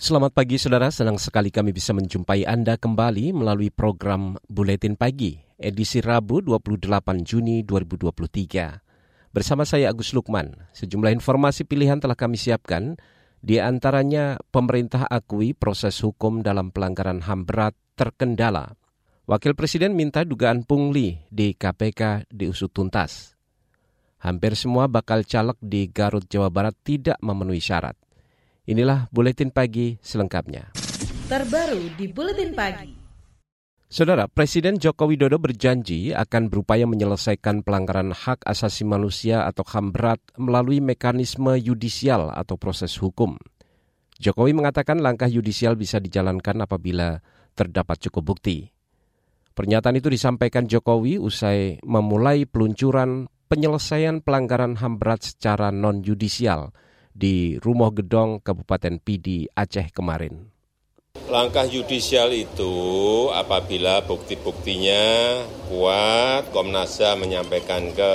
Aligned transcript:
Selamat 0.00 0.32
pagi 0.32 0.56
saudara, 0.56 0.88
senang 0.88 1.20
sekali 1.20 1.52
kami 1.52 1.76
bisa 1.76 1.92
menjumpai 1.92 2.48
Anda 2.48 2.80
kembali 2.80 3.36
melalui 3.36 3.68
program 3.68 4.40
Buletin 4.48 4.96
Pagi, 4.96 5.36
edisi 5.60 6.00
Rabu 6.00 6.40
28 6.40 6.88
Juni 7.20 7.60
2023. 7.68 9.28
Bersama 9.28 9.68
saya 9.68 9.92
Agus 9.92 10.16
Lukman, 10.16 10.56
sejumlah 10.72 11.12
informasi 11.12 11.68
pilihan 11.68 12.00
telah 12.00 12.16
kami 12.16 12.40
siapkan, 12.40 12.96
di 13.44 13.60
antaranya 13.60 14.40
pemerintah 14.48 15.04
akui 15.04 15.52
proses 15.52 16.00
hukum 16.00 16.40
dalam 16.40 16.72
pelanggaran 16.72 17.20
HAM 17.20 17.44
berat 17.44 17.76
terkendala. 17.92 18.80
Wakil 19.28 19.52
Presiden 19.52 19.92
minta 19.92 20.24
dugaan 20.24 20.64
pungli 20.64 21.28
di 21.28 21.52
KPK 21.52 22.24
diusut 22.32 22.72
tuntas. 22.72 23.36
Hampir 24.24 24.56
semua 24.56 24.88
bakal 24.88 25.28
caleg 25.28 25.60
di 25.60 25.92
Garut, 25.92 26.24
Jawa 26.24 26.48
Barat 26.48 26.72
tidak 26.88 27.20
memenuhi 27.20 27.60
syarat. 27.60 28.00
Inilah 28.70 29.10
buletin 29.10 29.50
pagi 29.50 29.98
selengkapnya. 29.98 30.70
Terbaru 31.26 31.90
di 31.98 32.06
buletin 32.06 32.54
pagi. 32.54 32.94
Saudara, 33.90 34.30
Presiden 34.30 34.78
Joko 34.78 35.10
Widodo 35.10 35.42
berjanji 35.42 36.14
akan 36.14 36.46
berupaya 36.46 36.86
menyelesaikan 36.86 37.66
pelanggaran 37.66 38.14
hak 38.14 38.46
asasi 38.46 38.86
manusia 38.86 39.42
atau 39.42 39.66
HAM 39.66 39.90
berat 39.90 40.22
melalui 40.38 40.78
mekanisme 40.78 41.58
yudisial 41.58 42.30
atau 42.30 42.54
proses 42.54 42.94
hukum. 43.02 43.34
Jokowi 44.22 44.54
mengatakan 44.54 45.02
langkah 45.02 45.26
yudisial 45.26 45.74
bisa 45.74 45.98
dijalankan 45.98 46.62
apabila 46.62 47.18
terdapat 47.58 47.98
cukup 48.06 48.38
bukti. 48.38 48.70
Pernyataan 49.50 49.98
itu 49.98 50.06
disampaikan 50.14 50.70
Jokowi 50.70 51.18
usai 51.18 51.82
memulai 51.82 52.46
peluncuran 52.46 53.26
penyelesaian 53.50 54.22
pelanggaran 54.22 54.78
HAM 54.78 55.02
berat 55.02 55.26
secara 55.26 55.74
non-yudisial– 55.74 56.70
di 57.10 57.58
Rumah 57.60 57.90
Gedong 57.94 58.40
Kabupaten 58.40 58.98
Pidi, 59.02 59.46
Aceh 59.52 59.90
kemarin. 59.90 60.50
Langkah 61.26 61.66
yudisial 61.66 62.30
itu 62.34 62.74
apabila 63.34 64.02
bukti-buktinya 64.06 65.02
kuat, 65.66 66.50
Komnas 66.54 66.98
HAM 67.02 67.26
menyampaikan 67.26 67.90
ke 67.94 68.12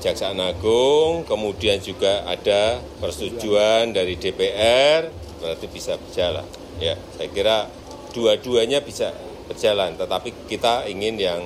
Jaksaan 0.00 0.40
Agung, 0.40 1.28
kemudian 1.28 1.82
juga 1.82 2.24
ada 2.24 2.80
persetujuan 3.02 3.92
dari 3.92 4.16
DPR, 4.16 5.12
berarti 5.42 5.66
bisa 5.68 6.00
berjalan. 6.00 6.46
Ya, 6.80 6.96
saya 7.18 7.28
kira 7.28 7.68
dua-duanya 8.16 8.80
bisa 8.80 9.12
berjalan, 9.50 9.98
tetapi 9.98 10.32
kita 10.48 10.88
ingin 10.88 11.20
yang 11.20 11.40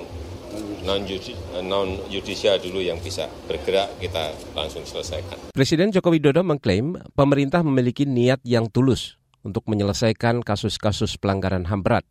non 0.84 1.88
judicial 2.12 2.60
dulu 2.60 2.84
yang 2.84 3.00
bisa 3.00 3.26
bergerak 3.48 3.96
kita 3.98 4.36
langsung 4.52 4.84
selesaikan. 4.84 5.50
Presiden 5.56 5.90
Joko 5.90 6.12
Widodo 6.12 6.44
mengklaim 6.44 7.00
pemerintah 7.16 7.64
memiliki 7.64 8.04
niat 8.04 8.44
yang 8.44 8.68
tulus 8.68 9.16
untuk 9.44 9.64
menyelesaikan 9.68 10.44
kasus-kasus 10.44 11.16
pelanggaran 11.20 11.68
HAM 11.68 11.84
berat. 11.84 12.04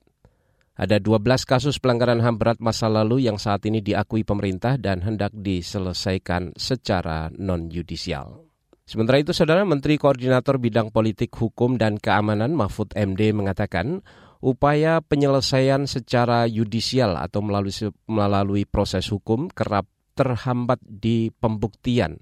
Ada 0.74 0.98
12 0.98 1.46
kasus 1.46 1.78
pelanggaran 1.78 2.18
HAM 2.18 2.42
berat 2.42 2.58
masa 2.58 2.90
lalu 2.90 3.30
yang 3.30 3.38
saat 3.38 3.62
ini 3.70 3.78
diakui 3.78 4.26
pemerintah 4.26 4.74
dan 4.82 5.06
hendak 5.06 5.30
diselesaikan 5.30 6.58
secara 6.58 7.30
non-yudisial. 7.30 8.50
Sementara 8.84 9.22
itu, 9.22 9.32
Saudara 9.32 9.64
Menteri 9.64 9.96
Koordinator 9.96 10.60
Bidang 10.60 10.92
Politik, 10.92 11.32
Hukum, 11.40 11.80
dan 11.80 12.02
Keamanan 12.02 12.52
Mahfud 12.52 12.92
MD 12.98 13.32
mengatakan 13.32 14.04
upaya 14.44 15.00
penyelesaian 15.00 15.88
secara 15.88 16.44
yudisial 16.52 17.16
atau 17.16 17.40
melalui, 17.40 17.72
melalui 18.12 18.64
proses 18.68 19.08
hukum 19.08 19.48
kerap 19.48 19.88
terhambat 20.20 20.84
di 20.84 21.32
pembuktian. 21.40 22.20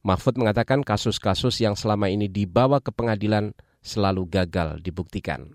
Mahfud 0.00 0.40
mengatakan 0.40 0.80
kasus-kasus 0.80 1.60
yang 1.60 1.76
selama 1.76 2.08
ini 2.08 2.32
dibawa 2.32 2.80
ke 2.80 2.88
pengadilan 2.88 3.52
selalu 3.84 4.24
gagal 4.32 4.80
dibuktikan. 4.80 5.52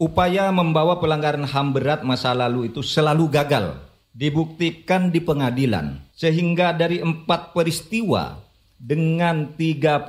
Upaya 0.00 0.48
membawa 0.48 0.96
pelanggaran 0.96 1.44
HAM 1.44 1.76
berat 1.76 2.00
masa 2.00 2.32
lalu 2.32 2.72
itu 2.72 2.80
selalu 2.80 3.28
gagal 3.28 3.76
dibuktikan 4.16 5.12
di 5.12 5.20
pengadilan. 5.20 6.08
Sehingga 6.16 6.72
dari 6.72 7.04
empat 7.04 7.52
peristiwa 7.52 8.40
dengan 8.80 9.54
35 9.54 10.08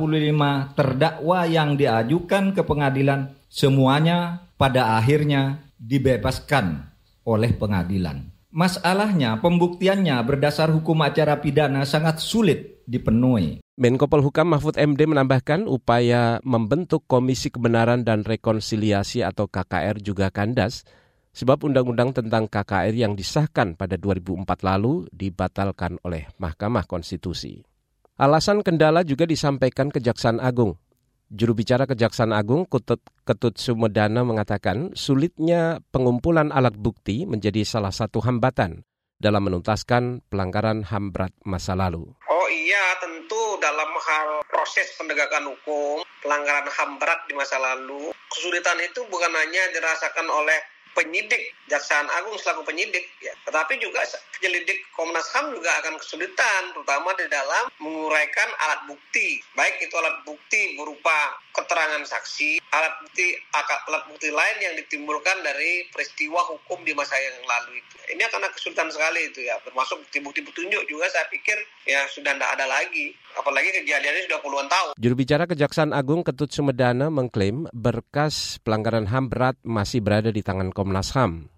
terdakwa 0.73 1.39
yang 1.45 1.75
diajukan 1.75 2.55
ke 2.55 2.61
pengadilan, 2.65 3.35
semuanya 3.51 4.49
pada 4.63 4.95
akhirnya 4.95 5.59
dibebaskan 5.75 6.87
oleh 7.27 7.51
pengadilan. 7.51 8.31
Masalahnya 8.47 9.43
pembuktiannya 9.43 10.15
berdasar 10.23 10.71
hukum 10.71 11.03
acara 11.03 11.43
pidana 11.43 11.83
sangat 11.83 12.23
sulit 12.23 12.79
dipenuhi. 12.87 13.59
Menko 13.75 14.07
Polhukam 14.07 14.55
Mahfud 14.55 14.79
MD 14.79 15.03
menambahkan 15.03 15.67
upaya 15.67 16.39
membentuk 16.47 17.03
Komisi 17.11 17.51
Kebenaran 17.51 18.07
dan 18.07 18.23
Rekonsiliasi 18.23 19.27
atau 19.27 19.51
KKR 19.51 19.99
juga 19.99 20.31
kandas 20.31 20.87
sebab 21.35 21.67
undang-undang 21.67 22.15
tentang 22.15 22.47
KKR 22.47 22.95
yang 22.95 23.19
disahkan 23.19 23.75
pada 23.75 23.99
2004 23.99 24.47
lalu 24.63 25.11
dibatalkan 25.11 25.99
oleh 26.07 26.31
Mahkamah 26.39 26.87
Konstitusi. 26.87 27.67
Alasan 28.15 28.63
kendala 28.63 29.03
juga 29.03 29.27
disampaikan 29.27 29.91
Kejaksaan 29.91 30.39
Agung. 30.39 30.77
Juru 31.33 31.57
bicara 31.57 31.89
Kejaksaan 31.89 32.29
Agung 32.29 32.69
Ketut, 32.69 33.01
Ketut 33.25 33.57
Sumedana 33.57 34.21
mengatakan 34.21 34.93
sulitnya 34.93 35.81
pengumpulan 35.89 36.53
alat 36.53 36.77
bukti 36.77 37.25
menjadi 37.25 37.65
salah 37.65 37.89
satu 37.89 38.21
hambatan 38.21 38.85
dalam 39.17 39.49
menuntaskan 39.49 40.21
pelanggaran 40.29 40.85
HAM 40.85 41.09
berat 41.09 41.33
masa 41.41 41.73
lalu. 41.73 42.05
Oh 42.29 42.47
iya, 42.53 43.01
tentu 43.01 43.57
dalam 43.57 43.89
hal 43.97 44.45
proses 44.45 44.93
penegakan 44.93 45.49
hukum, 45.49 46.05
pelanggaran 46.21 46.69
HAM 46.69 47.01
berat 47.01 47.25
di 47.25 47.33
masa 47.33 47.57
lalu, 47.57 48.13
kesulitan 48.29 48.77
itu 48.85 49.01
bukan 49.09 49.33
hanya 49.33 49.73
dirasakan 49.73 50.29
oleh 50.29 50.59
penyidik 50.95 51.53
Jaksaan 51.67 52.07
Agung 52.21 52.39
selaku 52.39 52.63
penyidik 52.63 53.03
ya. 53.19 53.35
Tetapi 53.43 53.77
juga 53.83 54.05
penyelidik 54.39 54.79
Komnas 54.95 55.27
HAM 55.35 55.51
juga 55.57 55.71
akan 55.83 55.99
kesulitan 55.99 56.61
terutama 56.71 57.11
di 57.19 57.27
dalam 57.27 57.67
menguraikan 57.83 58.49
alat 58.63 58.87
bukti. 58.87 59.43
Baik 59.57 59.83
itu 59.83 59.93
alat 59.99 60.23
bukti 60.23 60.79
berupa 60.79 61.35
keterangan 61.53 62.03
saksi, 62.07 62.62
alat 62.73 62.93
bukti 63.05 63.37
alat 63.53 64.03
bukti 64.09 64.33
lain 64.33 64.57
yang 64.57 64.73
ditimbulkan 64.81 65.45
dari 65.45 65.85
peristiwa 65.93 66.41
hukum 66.49 66.81
di 66.81 66.97
masa 66.97 67.13
yang 67.21 67.37
lalu 67.45 67.77
itu. 67.77 67.95
Ini 68.17 68.21
akan 68.25 68.49
kesulitan 68.49 68.89
sekali 68.89 69.29
itu 69.29 69.45
ya. 69.45 69.61
Termasuk 69.61 70.01
bukti-bukti 70.01 70.41
petunjuk 70.41 70.81
juga 70.89 71.05
saya 71.13 71.29
pikir 71.29 71.55
ya 71.85 72.01
sudah 72.09 72.33
tidak 72.33 72.49
ada 72.57 72.65
lagi. 72.65 73.13
Apalagi 73.37 73.69
kejadiannya 73.85 74.25
sudah 74.25 74.39
puluhan 74.41 74.67
tahun. 74.69 74.89
Juru 74.97 75.15
bicara 75.17 75.45
Kejaksaan 75.45 75.93
Agung 75.93 76.25
Ketut 76.25 76.49
Sumedana 76.49 77.13
mengklaim 77.13 77.69
berkas 77.73 78.57
pelanggaran 78.65 79.05
HAM 79.05 79.29
berat 79.29 79.55
masih 79.61 80.01
berada 80.01 80.33
di 80.33 80.41
tangan 80.41 80.73
Komnas 80.73 81.13
HAM. 81.13 81.53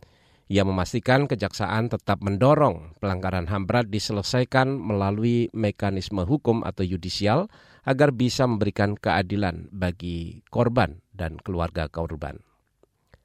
Ia 0.45 0.61
memastikan 0.61 1.25
kejaksaan 1.25 1.89
tetap 1.89 2.21
mendorong 2.21 2.93
pelanggaran 3.01 3.49
HAM 3.49 3.65
berat 3.65 3.89
diselesaikan 3.89 4.77
melalui 4.77 5.49
mekanisme 5.57 6.21
hukum 6.21 6.61
atau 6.61 6.85
yudisial 6.85 7.49
agar 7.81 8.13
bisa 8.13 8.45
memberikan 8.45 8.93
keadilan 8.93 9.73
bagi 9.73 10.45
korban 10.53 11.04
dan 11.15 11.39
keluarga 11.39 11.87
korban. 11.87 12.37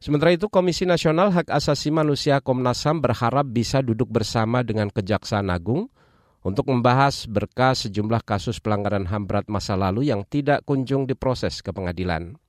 Sementara 0.00 0.32
itu, 0.32 0.48
Komisi 0.48 0.88
Nasional 0.88 1.28
Hak 1.28 1.52
Asasi 1.52 1.92
Manusia 1.92 2.40
Komnas 2.40 2.80
HAM 2.88 3.04
berharap 3.04 3.44
bisa 3.44 3.84
duduk 3.84 4.08
bersama 4.08 4.64
dengan 4.64 4.88
Kejaksaan 4.88 5.52
Agung 5.52 5.92
untuk 6.40 6.72
membahas 6.72 7.28
berkas 7.28 7.84
sejumlah 7.84 8.24
kasus 8.24 8.64
pelanggaran 8.64 9.04
HAM 9.04 9.28
berat 9.28 9.46
masa 9.52 9.76
lalu 9.76 10.08
yang 10.08 10.24
tidak 10.24 10.64
kunjung 10.64 11.04
diproses 11.04 11.60
ke 11.60 11.68
pengadilan. 11.68 12.40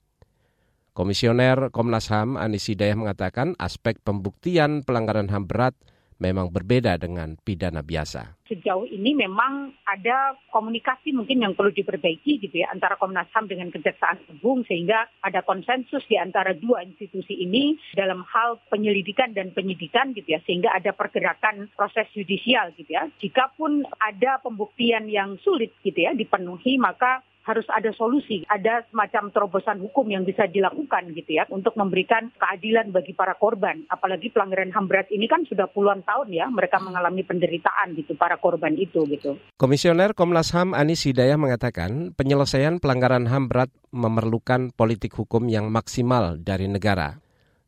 Komisioner 0.96 1.72
Komnas 1.76 2.08
HAM 2.08 2.40
Anis 2.40 2.72
Hidayah 2.72 2.96
mengatakan 2.96 3.56
aspek 3.60 4.00
pembuktian 4.00 4.88
pelanggaran 4.88 5.28
HAM 5.28 5.48
berat 5.48 5.76
memang 6.22 6.54
berbeda 6.54 7.02
dengan 7.02 7.34
pidana 7.42 7.82
biasa. 7.82 8.38
sejauh 8.52 8.84
ini 8.84 9.16
memang 9.16 9.72
ada 9.88 10.36
komunikasi 10.52 11.16
mungkin 11.16 11.40
yang 11.40 11.56
perlu 11.56 11.72
diperbaiki 11.72 12.44
gitu 12.44 12.52
ya 12.60 12.68
antara 12.68 13.00
Komnas 13.00 13.32
HAM 13.32 13.48
dengan 13.48 13.72
Kejaksaan 13.72 14.28
Agung 14.28 14.68
sehingga 14.68 15.08
ada 15.24 15.40
konsensus 15.40 16.04
di 16.12 16.20
antara 16.20 16.52
dua 16.52 16.84
institusi 16.84 17.40
ini 17.40 17.80
dalam 17.96 18.28
hal 18.28 18.60
penyelidikan 18.68 19.32
dan 19.32 19.56
penyidikan 19.56 20.12
gitu 20.12 20.36
ya 20.36 20.44
sehingga 20.44 20.68
ada 20.76 20.92
pergerakan 20.92 21.72
proses 21.80 22.12
yudisial 22.12 22.76
gitu 22.76 22.92
ya. 22.92 23.08
Jikapun 23.24 23.88
ada 24.04 24.44
pembuktian 24.44 25.08
yang 25.08 25.40
sulit 25.40 25.72
gitu 25.80 26.04
ya 26.04 26.12
dipenuhi 26.12 26.76
maka 26.76 27.24
harus 27.42 27.66
ada 27.74 27.90
solusi, 27.98 28.46
ada 28.46 28.86
semacam 28.94 29.34
terobosan 29.34 29.82
hukum 29.82 30.06
yang 30.14 30.22
bisa 30.22 30.46
dilakukan 30.46 31.10
gitu 31.18 31.42
ya 31.42 31.50
untuk 31.50 31.74
memberikan 31.74 32.30
keadilan 32.38 32.94
bagi 32.94 33.18
para 33.18 33.34
korban. 33.34 33.86
Apalagi 33.90 34.30
pelanggaran 34.30 34.70
HAM 34.70 34.86
berat 34.86 35.10
ini 35.10 35.26
kan 35.26 35.42
sudah 35.50 35.66
puluhan 35.70 36.06
tahun 36.06 36.30
ya 36.30 36.46
mereka 36.54 36.78
mengalami 36.78 37.26
penderitaan 37.26 37.98
gitu 37.98 38.14
para 38.14 38.38
korban 38.38 38.78
itu 38.78 39.02
gitu. 39.10 39.42
Komisioner 39.58 40.14
Komnas 40.14 40.54
HAM 40.54 40.78
Anis 40.78 41.06
Hidayah 41.10 41.38
mengatakan 41.42 42.14
penyelesaian 42.14 42.78
pelanggaran 42.78 43.26
HAM 43.26 43.50
berat 43.50 43.72
memerlukan 43.90 44.70
politik 44.78 45.18
hukum 45.18 45.50
yang 45.50 45.74
maksimal 45.74 46.38
dari 46.38 46.70
negara. 46.70 47.18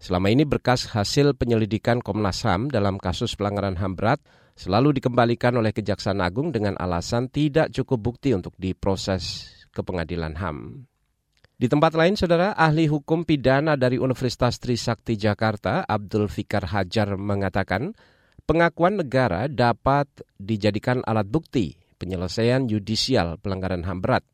Selama 0.03 0.27
ini 0.27 0.43
berkas 0.43 0.91
hasil 0.91 1.39
penyelidikan 1.39 2.03
Komnas 2.03 2.43
HAM 2.43 2.67
dalam 2.69 2.99
kasus 2.99 3.39
pelanggaran 3.39 3.79
HAM 3.79 3.95
berat 3.95 4.19
selalu 4.53 4.99
dikembalikan 4.99 5.55
oleh 5.57 5.73
Kejaksaan 5.73 6.21
Agung 6.21 6.53
dengan 6.53 6.77
alasan 6.77 7.31
tidak 7.31 7.73
cukup 7.73 8.11
bukti 8.13 8.35
untuk 8.35 8.53
diproses 8.59 9.62
ke 9.73 9.81
pengadilan 9.81 10.37
HAM. 10.37 10.85
Di 11.57 11.65
tempat 11.65 11.97
lain, 11.97 12.13
saudara, 12.13 12.53
ahli 12.53 12.85
hukum 12.85 13.25
pidana 13.25 13.73
dari 13.73 13.97
Universitas 13.97 14.61
Trisakti 14.61 15.17
Jakarta, 15.17 15.81
Abdul 15.85 16.29
Fikar 16.29 16.69
Hajar, 16.69 17.17
mengatakan 17.17 17.97
pengakuan 18.45 19.01
negara 19.01 19.49
dapat 19.49 20.09
dijadikan 20.37 21.01
alat 21.07 21.25
bukti 21.25 21.77
penyelesaian 21.97 22.67
yudisial 22.67 23.39
pelanggaran 23.39 23.87
HAM 23.87 24.03
berat. 24.03 24.27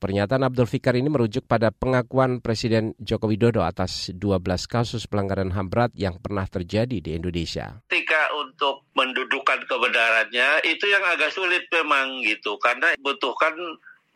Pernyataan 0.00 0.48
Abdul 0.48 0.64
Fikar 0.64 0.96
ini 0.96 1.12
merujuk 1.12 1.44
pada 1.44 1.68
pengakuan 1.68 2.40
Presiden 2.40 2.96
Joko 2.96 3.28
Widodo 3.28 3.60
atas 3.60 4.08
12 4.08 4.40
kasus 4.64 5.04
pelanggaran 5.04 5.52
HAM 5.52 5.68
berat 5.68 5.92
yang 5.92 6.16
pernah 6.16 6.48
terjadi 6.48 7.04
di 7.04 7.12
Indonesia. 7.12 7.84
Ketika 7.92 8.32
untuk 8.32 8.88
mendudukan 8.96 9.60
kebenarannya 9.68 10.64
itu 10.64 10.88
yang 10.88 11.04
agak 11.04 11.28
sulit 11.36 11.68
memang 11.68 12.24
gitu 12.24 12.56
karena 12.64 12.96
butuhkan 12.96 13.52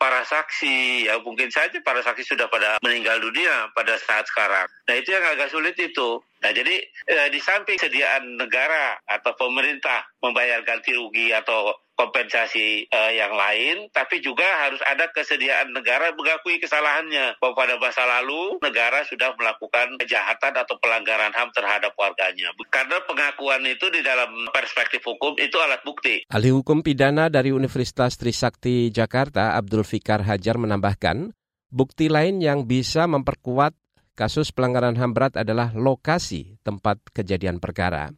para 0.01 0.25
saksi 0.25 1.05
ya 1.05 1.21
mungkin 1.21 1.53
saja 1.53 1.77
para 1.85 2.01
saksi 2.01 2.33
sudah 2.33 2.49
pada 2.49 2.81
meninggal 2.81 3.21
dunia 3.21 3.69
pada 3.77 3.93
saat 4.01 4.25
sekarang. 4.25 4.65
Nah 4.89 4.95
itu 4.97 5.13
yang 5.13 5.21
agak 5.21 5.53
sulit 5.53 5.77
itu. 5.77 6.17
Nah 6.41 6.49
jadi 6.49 6.81
eh, 7.13 7.29
di 7.29 7.37
samping 7.37 7.77
sediaan 7.77 8.41
negara 8.41 8.97
atau 9.05 9.37
pemerintah 9.37 10.01
membayar 10.17 10.65
ganti 10.65 10.97
rugi 10.97 11.29
atau 11.29 11.77
kompensasi 11.95 12.91
uh, 12.91 13.11
yang 13.11 13.33
lain, 13.33 13.87
tapi 13.95 14.19
juga 14.19 14.45
harus 14.67 14.79
ada 14.83 15.07
kesediaan 15.11 15.71
negara 15.71 16.11
mengakui 16.13 16.59
kesalahannya 16.59 17.39
bahwa 17.39 17.55
pada 17.55 17.75
masa 17.79 18.03
lalu 18.03 18.59
negara 18.59 19.01
sudah 19.07 19.31
melakukan 19.39 19.95
kejahatan 19.99 20.53
atau 20.59 20.75
pelanggaran 20.79 21.31
HAM 21.31 21.55
terhadap 21.55 21.95
warganya. 21.95 22.51
Karena 22.67 22.99
pengakuan 23.07 23.63
itu 23.63 23.87
di 23.89 24.03
dalam 24.03 24.29
perspektif 24.51 25.01
hukum 25.07 25.39
itu 25.39 25.55
alat 25.59 25.81
bukti. 25.87 26.27
Ahli 26.27 26.51
hukum 26.51 26.83
pidana 26.83 27.31
dari 27.31 27.55
Universitas 27.55 28.19
Trisakti 28.19 28.91
Jakarta, 28.91 29.55
Abdul 29.55 29.87
Fikar 29.87 30.27
Hajar 30.27 30.59
menambahkan, 30.59 31.31
bukti 31.71 32.11
lain 32.11 32.43
yang 32.43 32.67
bisa 32.67 33.07
memperkuat 33.07 33.73
kasus 34.15 34.51
pelanggaran 34.55 34.95
HAM 34.95 35.11
berat 35.11 35.35
adalah 35.35 35.75
lokasi 35.75 36.59
tempat 36.63 36.99
kejadian 37.11 37.59
perkara. 37.59 38.11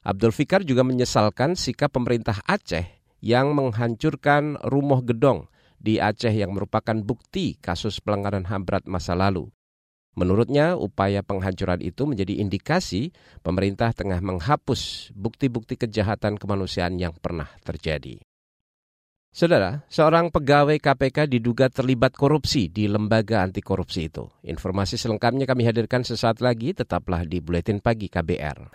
Abdul 0.00 0.32
Fikar 0.32 0.64
juga 0.64 0.80
menyesalkan 0.80 1.60
sikap 1.60 1.92
pemerintah 1.92 2.40
Aceh 2.48 2.88
yang 3.20 3.52
menghancurkan 3.52 4.56
rumah 4.64 5.04
gedong 5.04 5.52
di 5.76 6.00
Aceh 6.00 6.32
yang 6.32 6.56
merupakan 6.56 6.96
bukti 7.04 7.60
kasus 7.60 8.00
pelanggaran 8.00 8.48
HAM 8.48 8.64
berat 8.64 8.84
masa 8.88 9.12
lalu. 9.12 9.52
Menurutnya, 10.16 10.74
upaya 10.74 11.22
penghancuran 11.22 11.84
itu 11.84 12.08
menjadi 12.08 12.40
indikasi 12.42 13.14
pemerintah 13.44 13.94
tengah 13.94 14.18
menghapus 14.24 15.12
bukti-bukti 15.14 15.78
kejahatan 15.78 16.36
kemanusiaan 16.36 16.98
yang 16.98 17.14
pernah 17.14 17.48
terjadi. 17.62 18.18
Saudara, 19.30 19.86
seorang 19.86 20.34
pegawai 20.34 20.82
KPK 20.82 21.30
diduga 21.30 21.70
terlibat 21.70 22.18
korupsi 22.18 22.66
di 22.66 22.90
lembaga 22.90 23.46
anti 23.46 23.62
korupsi 23.62 24.10
itu. 24.10 24.26
Informasi 24.42 24.98
selengkapnya 24.98 25.46
kami 25.46 25.62
hadirkan 25.62 26.02
sesaat 26.02 26.42
lagi, 26.42 26.74
tetaplah 26.74 27.22
di 27.22 27.38
Buletin 27.38 27.78
Pagi 27.78 28.10
KBR. 28.10 28.74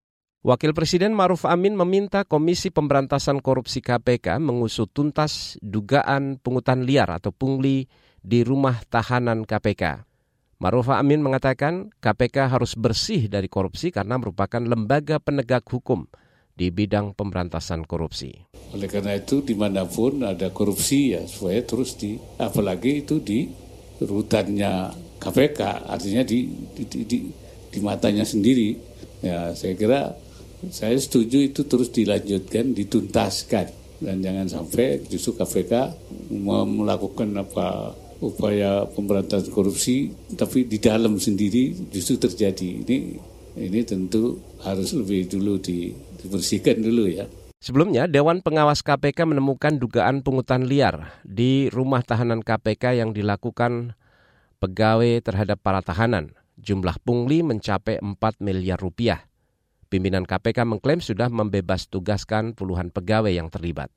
Wakil 0.41 0.73
Presiden 0.73 1.13
Maruf 1.13 1.45
Amin 1.45 1.77
meminta 1.77 2.25
Komisi 2.25 2.73
Pemberantasan 2.73 3.45
Korupsi 3.45 3.77
KPK 3.77 4.41
mengusut 4.41 4.89
tuntas 4.89 5.61
dugaan 5.61 6.41
pungutan 6.41 6.81
liar 6.81 7.13
atau 7.13 7.29
pungli 7.29 7.85
di 8.25 8.41
rumah 8.41 8.81
tahanan 8.89 9.45
KPK. 9.45 10.01
Maruf 10.57 10.89
Amin 10.89 11.21
mengatakan 11.21 11.93
KPK 12.01 12.57
harus 12.57 12.73
bersih 12.73 13.29
dari 13.29 13.53
korupsi 13.53 13.93
karena 13.93 14.17
merupakan 14.17 14.57
lembaga 14.65 15.21
penegak 15.21 15.61
hukum 15.69 16.09
di 16.57 16.73
bidang 16.73 17.13
pemberantasan 17.13 17.85
korupsi. 17.85 18.33
Oleh 18.73 18.89
karena 18.89 19.21
itu 19.21 19.45
di 19.45 19.53
mana 19.53 19.85
pun 19.85 20.25
ada 20.25 20.49
korupsi 20.49 21.13
ya 21.13 21.21
supaya 21.29 21.61
terus 21.61 22.01
di 22.01 22.17
apalagi 22.41 23.05
itu 23.05 23.21
di 23.21 23.45
rutannya 24.01 24.89
KPK 25.21 25.85
artinya 25.85 26.25
di 26.25 26.49
di, 26.73 26.81
di, 26.89 26.99
di, 27.05 27.17
di 27.69 27.79
matanya 27.85 28.25
sendiri 28.25 28.73
ya 29.21 29.53
saya 29.53 29.77
kira 29.77 30.30
saya 30.69 30.93
setuju 30.99 31.49
itu 31.49 31.65
terus 31.65 31.89
dilanjutkan, 31.89 32.77
dituntaskan 32.77 33.65
dan 34.01 34.21
jangan 34.21 34.47
sampai 34.49 35.01
justru 35.09 35.33
KPK 35.37 35.73
melakukan 36.65 37.29
apa 37.37 37.97
upaya 38.21 38.85
pemberantasan 38.85 39.49
korupsi 39.49 40.13
tapi 40.37 40.69
di 40.69 40.77
dalam 40.77 41.17
sendiri 41.17 41.89
justru 41.89 42.21
terjadi. 42.21 42.85
Ini 42.85 42.97
ini 43.57 43.79
tentu 43.83 44.39
harus 44.63 44.95
lebih 44.95 45.27
dulu 45.27 45.59
di, 45.59 45.91
dibersihkan 46.21 46.79
dulu 46.79 47.03
ya. 47.09 47.25
Sebelumnya, 47.61 48.09
Dewan 48.09 48.41
Pengawas 48.41 48.81
KPK 48.81 49.27
menemukan 49.27 49.77
dugaan 49.77 50.25
pungutan 50.25 50.65
liar 50.65 51.21
di 51.21 51.69
rumah 51.69 52.01
tahanan 52.01 52.41
KPK 52.41 52.97
yang 52.97 53.13
dilakukan 53.13 53.93
pegawai 54.57 55.21
terhadap 55.21 55.61
para 55.61 55.85
tahanan. 55.85 56.33
Jumlah 56.57 56.97
pungli 57.05 57.45
mencapai 57.45 58.01
4 58.01 58.17
miliar 58.41 58.81
rupiah. 58.81 59.30
Pimpinan 59.91 60.23
KPK 60.23 60.63
mengklaim 60.63 61.03
sudah 61.03 61.27
membebas 61.27 61.91
tugaskan 61.91 62.55
puluhan 62.55 62.95
pegawai 62.95 63.27
yang 63.27 63.51
terlibat. 63.51 63.91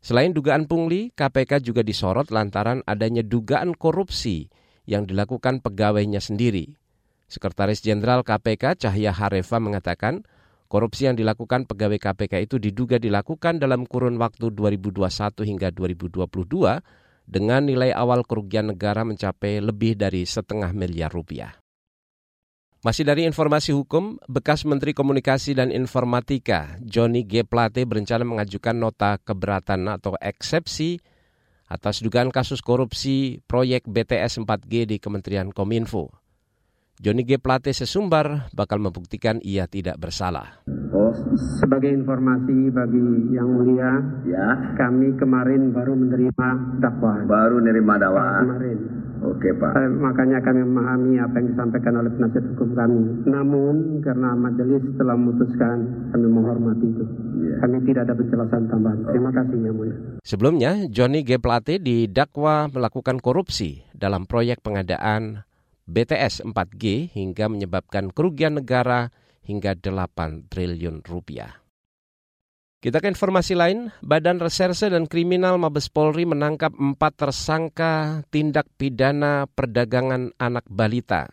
Selain 0.00 0.32
dugaan 0.32 0.64
pungli, 0.64 1.12
KPK 1.12 1.60
juga 1.60 1.84
disorot 1.84 2.32
lantaran 2.32 2.80
adanya 2.88 3.20
dugaan 3.20 3.76
korupsi 3.76 4.48
yang 4.88 5.04
dilakukan 5.04 5.60
pegawainya 5.60 6.24
sendiri. 6.24 6.80
Sekretaris 7.28 7.84
Jenderal 7.84 8.24
KPK 8.24 8.80
Cahya 8.80 9.12
Harefa 9.12 9.60
mengatakan, 9.60 10.24
korupsi 10.72 11.04
yang 11.04 11.20
dilakukan 11.20 11.68
pegawai 11.68 12.00
KPK 12.00 12.48
itu 12.48 12.56
diduga 12.56 12.96
dilakukan 12.96 13.60
dalam 13.60 13.84
kurun 13.84 14.16
waktu 14.16 14.56
2021 14.56 15.04
hingga 15.44 15.68
2022 15.68 16.24
dengan 17.24 17.60
nilai 17.64 17.92
awal 17.92 18.24
kerugian 18.24 18.72
negara 18.72 19.04
mencapai 19.04 19.60
lebih 19.60 20.00
dari 20.00 20.24
setengah 20.28 20.72
miliar 20.72 21.12
rupiah. 21.12 21.63
Masih 22.84 23.00
dari 23.00 23.24
informasi 23.24 23.72
hukum, 23.72 24.20
bekas 24.28 24.68
Menteri 24.68 24.92
Komunikasi 24.92 25.56
dan 25.56 25.72
Informatika 25.72 26.76
Johnny 26.84 27.24
G. 27.24 27.40
Plate 27.40 27.88
berencana 27.88 28.28
mengajukan 28.28 28.76
nota 28.76 29.16
keberatan 29.24 29.88
atau 29.88 30.20
eksepsi 30.20 31.00
atas 31.64 32.04
dugaan 32.04 32.28
kasus 32.28 32.60
korupsi 32.60 33.40
proyek 33.48 33.88
BTS 33.88 34.44
4G 34.44 34.84
di 34.84 34.96
Kementerian 35.00 35.48
Kominfo. 35.48 36.12
Johnny 37.00 37.24
G. 37.24 37.40
Plate 37.40 37.72
sesumbar 37.72 38.52
bakal 38.52 38.84
membuktikan 38.84 39.40
ia 39.40 39.64
tidak 39.64 39.96
bersalah. 39.96 40.60
Oh, 40.92 41.16
sebagai 41.64 41.88
informasi 41.88 42.68
bagi 42.68 43.32
yang 43.32 43.48
mulia, 43.48 43.96
ya. 44.28 44.76
kami 44.76 45.16
kemarin 45.16 45.72
baru 45.72 45.96
menerima 45.96 46.48
dakwaan. 46.84 47.24
Baru 47.32 47.64
menerima 47.64 47.94
dakwaan. 47.96 48.44
Kemarin. 48.44 48.78
Oke 49.24 49.48
Pak. 49.56 49.72
Eh, 49.72 49.88
makanya 49.88 50.38
kami 50.44 50.60
memahami 50.60 51.16
apa 51.16 51.40
yang 51.40 51.48
disampaikan 51.56 51.96
oleh 51.96 52.12
penasihat 52.12 52.44
hukum 52.52 52.76
kami. 52.76 53.00
Namun 53.24 54.04
karena 54.04 54.36
majelis 54.36 54.84
telah 55.00 55.16
memutuskan, 55.16 55.76
kami 56.12 56.26
menghormati 56.28 56.84
itu. 56.84 57.04
Yeah. 57.40 57.58
Kami 57.64 57.76
tidak 57.88 58.04
ada 58.04 58.14
penjelasan 58.20 58.62
tambahan. 58.68 58.98
Terima 59.08 59.30
kasih 59.32 59.56
Yang 59.64 59.76
Mulia. 59.80 59.96
Sebelumnya, 60.20 60.72
Johnny 60.92 61.24
G. 61.24 61.40
Plate 61.40 61.80
didakwa 61.80 62.68
melakukan 62.68 63.16
korupsi 63.24 63.88
dalam 63.96 64.28
proyek 64.28 64.60
pengadaan 64.60 65.48
BTS 65.88 66.44
4G 66.44 67.16
hingga 67.16 67.48
menyebabkan 67.48 68.12
kerugian 68.12 68.60
negara 68.60 69.08
hingga 69.44 69.76
8 69.76 70.52
triliun 70.52 71.00
rupiah. 71.04 71.63
Kita 72.84 73.00
ke 73.00 73.08
informasi 73.08 73.56
lain, 73.56 73.96
Badan 74.04 74.44
Reserse 74.44 74.92
dan 74.92 75.08
Kriminal 75.08 75.56
Mabes 75.56 75.88
Polri 75.88 76.28
menangkap 76.28 76.76
empat 76.76 77.16
tersangka 77.16 78.20
tindak 78.28 78.68
pidana 78.76 79.48
perdagangan 79.48 80.36
anak 80.36 80.68
balita. 80.68 81.32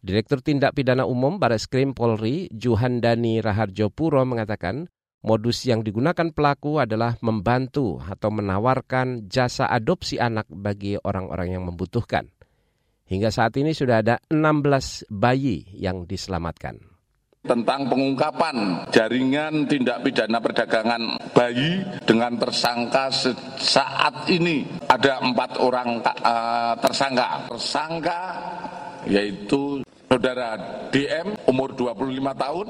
Direktur 0.00 0.40
Tindak 0.40 0.72
Pidana 0.72 1.04
Umum 1.04 1.36
Baris 1.36 1.68
Krim 1.68 1.92
Polri, 1.92 2.48
Juhandani 2.48 3.44
Raharjo 3.44 3.92
Puro 3.92 4.24
mengatakan, 4.24 4.88
modus 5.20 5.60
yang 5.68 5.84
digunakan 5.84 6.32
pelaku 6.32 6.80
adalah 6.80 7.20
membantu 7.20 8.00
atau 8.00 8.32
menawarkan 8.32 9.28
jasa 9.28 9.68
adopsi 9.68 10.16
anak 10.16 10.48
bagi 10.48 10.96
orang-orang 10.96 11.52
yang 11.52 11.68
membutuhkan. 11.68 12.32
Hingga 13.04 13.28
saat 13.28 13.52
ini 13.60 13.76
sudah 13.76 14.00
ada 14.00 14.16
16 14.32 15.04
bayi 15.12 15.68
yang 15.76 16.08
diselamatkan 16.08 16.95
tentang 17.46 17.86
pengungkapan 17.86 18.86
jaringan 18.90 19.64
tindak 19.70 20.02
pidana 20.02 20.42
perdagangan 20.42 21.02
bayi 21.32 21.86
dengan 22.02 22.34
tersangka 22.36 23.08
saat 23.56 24.26
ini 24.28 24.66
ada 24.90 25.22
empat 25.22 25.62
orang 25.62 26.02
uh, 26.02 26.74
tersangka. 26.82 27.46
Tersangka 27.48 28.20
yaitu 29.06 29.86
saudara 30.10 30.58
DM 30.90 31.38
umur 31.46 31.74
25 31.74 32.18
tahun 32.34 32.66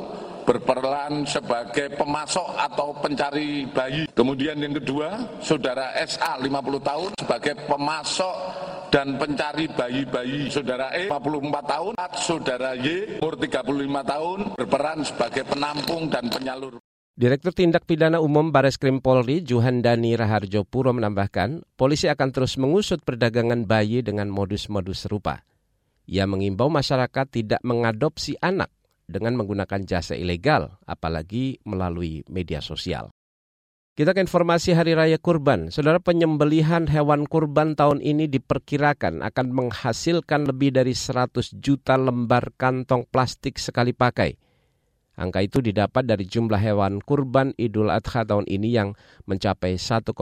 berperan 0.46 1.26
sebagai 1.26 1.98
pemasok 1.98 2.48
atau 2.54 2.94
pencari 3.02 3.66
bayi. 3.66 4.06
Kemudian 4.14 4.56
yang 4.62 4.78
kedua, 4.78 5.38
saudara 5.42 5.90
SA 6.06 6.38
50 6.38 6.80
tahun 6.86 7.10
sebagai 7.18 7.54
pemasok 7.66 8.36
dan 8.90 9.18
pencari 9.20 9.66
bayi-bayi 9.70 10.48
saudara 10.48 10.92
E 10.94 11.10
44 11.10 11.72
tahun, 11.72 11.92
saudara 12.18 12.72
Y 12.78 13.18
umur 13.18 13.34
35 13.38 14.12
tahun 14.12 14.38
berperan 14.56 14.98
sebagai 15.02 15.44
penampung 15.46 16.08
dan 16.10 16.30
penyalur. 16.30 16.78
Direktur 17.16 17.56
Tindak 17.56 17.88
Pidana 17.88 18.20
Umum 18.20 18.52
Bares 18.52 18.76
Krim 18.76 19.00
Polri, 19.00 19.40
Juhandani 19.40 20.12
Raharjo 20.20 20.68
Puro 20.68 20.92
menambahkan, 20.92 21.64
polisi 21.72 22.12
akan 22.12 22.28
terus 22.28 22.60
mengusut 22.60 23.00
perdagangan 23.00 23.64
bayi 23.64 24.04
dengan 24.04 24.28
modus-modus 24.28 25.08
serupa. 25.08 25.40
Ia 26.04 26.28
mengimbau 26.28 26.68
masyarakat 26.68 27.26
tidak 27.32 27.64
mengadopsi 27.64 28.36
anak 28.44 28.68
dengan 29.08 29.32
menggunakan 29.40 29.88
jasa 29.88 30.12
ilegal, 30.12 30.76
apalagi 30.84 31.56
melalui 31.64 32.20
media 32.28 32.60
sosial. 32.60 33.15
Kita 33.96 34.12
ke 34.12 34.20
informasi 34.20 34.76
Hari 34.76 34.92
Raya 34.92 35.16
Kurban. 35.16 35.72
Saudara 35.72 35.96
penyembelihan 35.96 36.84
hewan 36.84 37.24
kurban 37.24 37.72
tahun 37.72 38.04
ini 38.04 38.28
diperkirakan 38.28 39.24
akan 39.24 39.46
menghasilkan 39.56 40.44
lebih 40.44 40.68
dari 40.76 40.92
100 40.92 41.56
juta 41.56 41.96
lembar 41.96 42.52
kantong 42.60 43.08
plastik 43.08 43.56
sekali 43.56 43.96
pakai. 43.96 44.36
Angka 45.16 45.40
itu 45.40 45.64
didapat 45.64 46.04
dari 46.04 46.28
jumlah 46.28 46.60
hewan 46.60 47.00
kurban 47.00 47.56
Idul 47.56 47.88
Adha 47.88 48.28
tahun 48.28 48.44
ini 48.44 48.76
yang 48.76 48.92
mencapai 49.24 49.80
1,7 49.80 50.12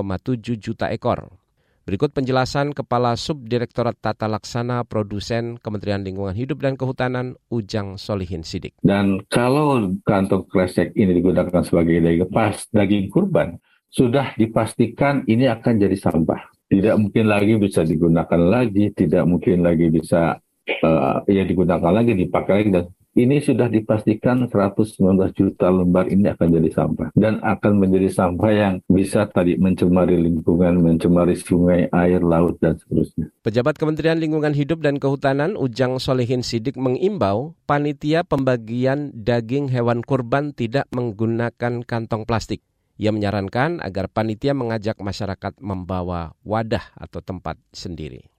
juta 0.55 0.95
ekor. 0.95 1.35
Berikut 1.85 2.17
penjelasan 2.17 2.73
Kepala 2.73 3.13
Subdirektorat 3.13 4.01
Tata 4.01 4.25
Laksana 4.25 4.89
Produsen 4.89 5.61
Kementerian 5.61 6.01
Lingkungan 6.01 6.33
Hidup 6.33 6.65
dan 6.65 6.81
Kehutanan 6.81 7.37
Ujang 7.53 8.01
Solihin 8.01 8.41
Sidik. 8.41 8.73
Dan 8.81 9.21
kalau 9.29 9.93
kantong 10.01 10.49
kresek 10.49 10.97
ini 10.97 11.13
digunakan 11.13 11.61
sebagai 11.61 12.01
daging 12.01 12.33
pas 12.33 12.57
daging 12.73 13.13
kurban, 13.13 13.61
sudah 13.93 14.33
dipastikan 14.41 15.29
ini 15.29 15.45
akan 15.45 15.77
jadi 15.77 15.93
sampah. 16.01 16.49
Tidak 16.73 16.97
mungkin 16.97 17.29
lagi 17.29 17.53
bisa 17.61 17.85
digunakan 17.85 18.41
lagi, 18.41 18.89
tidak 18.97 19.29
mungkin 19.29 19.61
lagi 19.61 19.93
bisa 19.93 20.41
uh, 20.67 21.25
ya 21.29 21.43
digunakan 21.45 21.93
lagi, 21.93 22.17
dipakai 22.17 22.53
lagi 22.61 22.71
dan 22.73 22.85
ini 23.15 23.39
sudah 23.39 23.71
dipastikan 23.71 24.51
119 24.51 24.99
juta 25.39 25.71
lembar 25.71 26.11
ini 26.11 26.35
akan 26.35 26.49
jadi 26.51 26.71
sampah 26.75 27.09
dan 27.15 27.39
akan 27.47 27.73
menjadi 27.79 28.11
sampah 28.11 28.51
yang 28.51 28.75
bisa 28.91 29.31
tadi 29.31 29.55
mencemari 29.55 30.19
lingkungan, 30.19 30.83
mencemari 30.83 31.39
sungai, 31.39 31.87
air, 31.95 32.19
laut 32.27 32.59
dan 32.59 32.75
seterusnya. 32.75 33.31
Pejabat 33.47 33.79
Kementerian 33.79 34.19
Lingkungan 34.19 34.51
Hidup 34.51 34.83
dan 34.83 34.99
Kehutanan 34.99 35.55
Ujang 35.55 36.03
Solehin 36.03 36.43
Sidik 36.43 36.75
mengimbau 36.75 37.55
panitia 37.71 38.27
pembagian 38.27 39.15
daging 39.15 39.71
hewan 39.71 40.03
kurban 40.03 40.51
tidak 40.51 40.91
menggunakan 40.91 41.87
kantong 41.87 42.27
plastik. 42.27 42.67
Ia 42.99 43.15
menyarankan 43.15 43.79
agar 43.79 44.11
panitia 44.11 44.55
mengajak 44.55 44.99
masyarakat 44.99 45.59
membawa 45.63 46.35
wadah 46.47 46.95
atau 46.99 47.23
tempat 47.23 47.59
sendiri. 47.75 48.34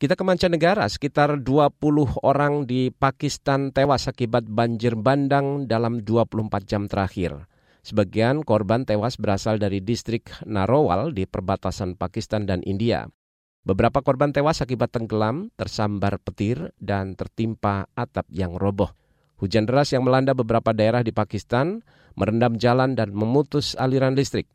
Kita 0.00 0.16
ke 0.16 0.24
mancanegara, 0.24 0.88
sekitar 0.88 1.44
20 1.44 2.24
orang 2.24 2.64
di 2.64 2.88
Pakistan 2.88 3.68
tewas 3.68 4.08
akibat 4.08 4.48
banjir 4.48 4.96
bandang 4.96 5.68
dalam 5.68 6.00
24 6.00 6.40
jam 6.64 6.88
terakhir. 6.88 7.44
Sebagian 7.84 8.40
korban 8.40 8.88
tewas 8.88 9.20
berasal 9.20 9.60
dari 9.60 9.84
distrik 9.84 10.32
Narowal 10.48 11.12
di 11.12 11.28
perbatasan 11.28 12.00
Pakistan 12.00 12.48
dan 12.48 12.64
India. 12.64 13.12
Beberapa 13.60 14.00
korban 14.00 14.32
tewas 14.32 14.64
akibat 14.64 14.88
tenggelam, 14.88 15.52
tersambar 15.52 16.16
petir, 16.16 16.72
dan 16.80 17.12
tertimpa 17.12 17.84
atap 17.92 18.24
yang 18.32 18.56
roboh. 18.56 18.96
Hujan 19.36 19.68
deras 19.68 19.92
yang 19.92 20.08
melanda 20.08 20.32
beberapa 20.32 20.72
daerah 20.72 21.04
di 21.04 21.12
Pakistan 21.12 21.84
merendam 22.16 22.56
jalan 22.56 22.96
dan 22.96 23.12
memutus 23.12 23.76
aliran 23.76 24.16
listrik. 24.16 24.48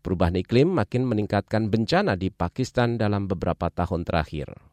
Perubahan 0.00 0.40
iklim 0.40 0.72
makin 0.72 1.04
meningkatkan 1.04 1.68
bencana 1.68 2.16
di 2.16 2.32
Pakistan 2.32 2.96
dalam 2.96 3.28
beberapa 3.28 3.68
tahun 3.68 4.08
terakhir. 4.08 4.67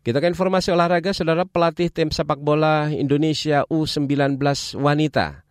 Kita 0.00 0.16
ke 0.16 0.32
informasi 0.32 0.72
olahraga, 0.72 1.12
saudara 1.12 1.44
pelatih 1.44 1.92
tim 1.92 2.08
sepak 2.08 2.40
bola 2.40 2.88
Indonesia 2.88 3.68
U19 3.68 4.40
wanita. 4.80 5.44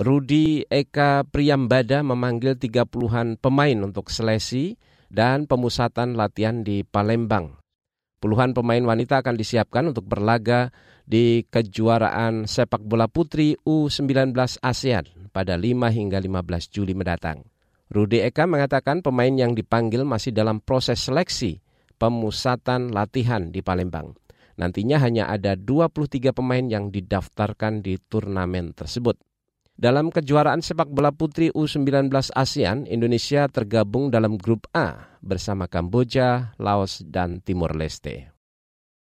Rudi 0.00 0.64
Eka 0.72 1.28
Priyambada 1.28 2.00
memanggil 2.00 2.56
30-an 2.56 3.36
pemain 3.36 3.76
untuk 3.84 4.08
seleksi 4.08 4.80
dan 5.12 5.44
pemusatan 5.44 6.16
latihan 6.16 6.64
di 6.64 6.80
Palembang. 6.80 7.60
Puluhan 8.24 8.56
pemain 8.56 8.80
wanita 8.80 9.20
akan 9.20 9.36
disiapkan 9.36 9.92
untuk 9.92 10.08
berlaga 10.08 10.72
di 11.04 11.44
kejuaraan 11.44 12.48
sepak 12.48 12.80
bola 12.80 13.04
putri 13.04 13.52
U19 13.68 14.32
ASEAN 14.64 15.28
pada 15.28 15.60
5 15.60 15.76
hingga 15.92 16.16
15 16.24 16.72
Juli 16.72 16.96
mendatang. 16.96 17.44
Rudi 17.92 18.24
Eka 18.24 18.48
mengatakan 18.48 19.04
pemain 19.04 19.36
yang 19.36 19.52
dipanggil 19.52 20.08
masih 20.08 20.32
dalam 20.32 20.56
proses 20.64 21.04
seleksi 21.04 21.60
pemusatan 22.00 22.88
latihan 22.88 23.52
di 23.52 23.60
Palembang. 23.60 24.16
Nantinya 24.56 24.96
hanya 25.04 25.28
ada 25.28 25.52
23 25.52 26.32
pemain 26.32 26.64
yang 26.64 26.88
didaftarkan 26.88 27.84
di 27.84 28.00
turnamen 28.00 28.72
tersebut. 28.72 29.20
Dalam 29.80 30.12
kejuaraan 30.12 30.60
sepak 30.60 30.92
bola 30.92 31.08
putri 31.08 31.48
U19 31.56 32.12
ASEAN, 32.36 32.84
Indonesia 32.84 33.48
tergabung 33.48 34.12
dalam 34.12 34.36
grup 34.36 34.68
A 34.76 35.16
bersama 35.24 35.68
Kamboja, 35.68 36.52
Laos, 36.60 37.00
dan 37.00 37.40
Timur 37.40 37.72
Leste. 37.72 38.28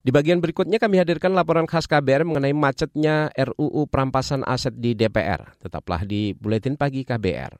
Di 0.05 0.13
bagian 0.13 0.41
berikutnya 0.41 0.77
kami 0.77 1.01
hadirkan 1.01 1.33
laporan 1.33 1.65
khas 1.65 1.89
KBR 1.89 2.29
mengenai 2.29 2.53
macetnya 2.53 3.33
RUU 3.33 3.89
perampasan 3.89 4.45
aset 4.45 4.77
di 4.77 4.93
DPR. 4.93 5.57
Tetaplah 5.61 6.05
di 6.05 6.37
Buletin 6.37 6.77
Pagi 6.77 7.05
KBR. 7.05 7.53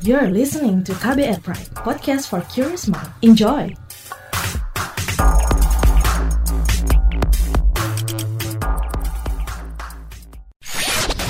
You're 0.00 0.32
listening 0.32 0.80
to 0.88 0.96
KBR 0.96 1.44
Pride, 1.44 1.68
podcast 1.76 2.32
for 2.32 2.40
curious 2.48 2.88
mind. 2.88 3.12
Enjoy! 3.20 3.68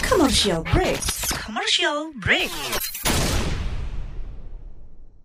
Commercial 0.06 0.62
break. 0.70 1.02
Commercial 1.34 2.14
break. 2.22 2.54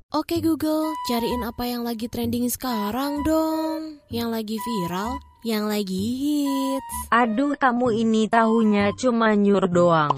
Oke 0.10 0.42
Google, 0.42 0.90
cariin 1.06 1.46
apa 1.46 1.70
yang 1.70 1.86
lagi 1.86 2.10
trending 2.10 2.50
sekarang 2.50 3.22
dong. 3.22 4.02
Yang 4.10 4.30
lagi 4.42 4.58
viral 4.58 5.22
yang 5.46 5.70
lagi 5.70 6.02
hits. 6.18 6.96
Aduh, 7.14 7.54
kamu 7.54 7.94
ini 8.02 8.26
tahunya 8.26 8.98
cuma 8.98 9.38
nyur 9.38 9.70
doang. 9.70 10.10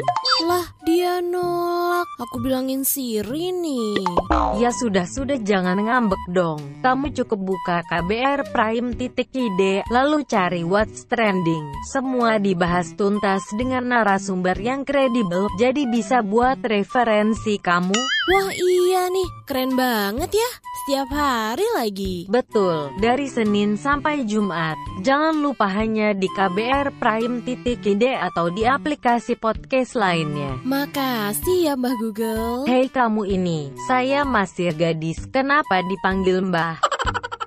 Lah, 0.47 0.63
dia 0.87 1.19
nolak. 1.19 2.07
Aku 2.23 2.39
bilangin 2.39 2.87
Siri 2.87 3.51
nih. 3.51 4.07
Ya 4.55 4.71
sudah-sudah 4.71 5.43
jangan 5.43 5.83
ngambek 5.83 6.23
dong. 6.31 6.63
Kamu 6.79 7.11
cukup 7.11 7.39
buka 7.43 7.83
KBR 7.91 8.47
Prime 8.55 8.95
titik 8.95 9.35
ide, 9.35 9.83
lalu 9.91 10.23
cari 10.23 10.63
What's 10.63 11.03
Trending. 11.11 11.75
Semua 11.91 12.39
dibahas 12.39 12.95
tuntas 12.95 13.43
dengan 13.59 13.91
narasumber 13.91 14.55
yang 14.55 14.87
kredibel, 14.87 15.51
jadi 15.59 15.83
bisa 15.91 16.23
buat 16.23 16.63
referensi 16.63 17.59
kamu. 17.59 17.99
Wah 18.27 18.51
iya 18.51 19.07
nih, 19.11 19.29
keren 19.47 19.75
banget 19.75 20.31
ya. 20.35 20.49
Setiap 20.87 21.11
hari 21.11 21.67
lagi. 21.75 22.15
Betul, 22.31 22.95
dari 23.03 23.27
Senin 23.27 23.75
sampai 23.75 24.23
Jumat. 24.23 24.79
Jangan 25.03 25.43
lupa 25.43 25.67
hanya 25.67 26.15
di 26.15 26.31
KBR 26.31 26.95
Prime 26.95 27.43
titik 27.43 27.83
ide 27.83 28.15
atau 28.15 28.47
di 28.47 28.63
aplikasi 28.63 29.35
podcast 29.35 29.99
lainnya. 29.99 30.59
Makasih 30.77 31.65
ya 31.65 31.73
Mbah 31.73 31.97
Google. 31.97 32.69
Hei 32.69 32.85
kamu 32.85 33.25
ini, 33.25 33.73
saya 33.89 34.21
masih 34.21 34.69
gadis, 34.77 35.25
kenapa 35.33 35.81
dipanggil 35.81 36.37
Mbah? 36.45 36.77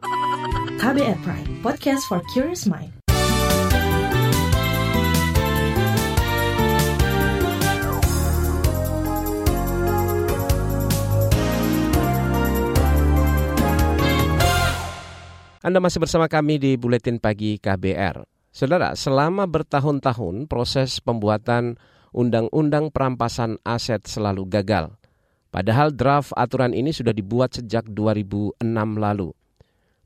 KBR 0.82 1.14
Prime, 1.22 1.46
podcast 1.62 2.10
for 2.10 2.18
curious 2.34 2.66
mind. 2.66 2.90
Anda 15.62 15.78
masih 15.78 16.02
bersama 16.02 16.26
kami 16.26 16.58
di 16.58 16.75
Buletin 16.75 17.22
Pagi 17.22 17.62
KBR. 17.62 18.26
Saudara, 18.50 18.99
selama 18.99 19.46
bertahun-tahun 19.46 20.50
proses 20.50 20.99
pembuatan 20.99 21.78
Undang-Undang 22.10 22.90
Perampasan 22.90 23.62
Aset 23.62 24.10
selalu 24.10 24.42
gagal. 24.50 24.90
Padahal 25.54 25.94
draft 25.94 26.34
aturan 26.34 26.74
ini 26.74 26.90
sudah 26.90 27.14
dibuat 27.14 27.54
sejak 27.54 27.86
2006 27.86 28.58
lalu. 28.98 29.30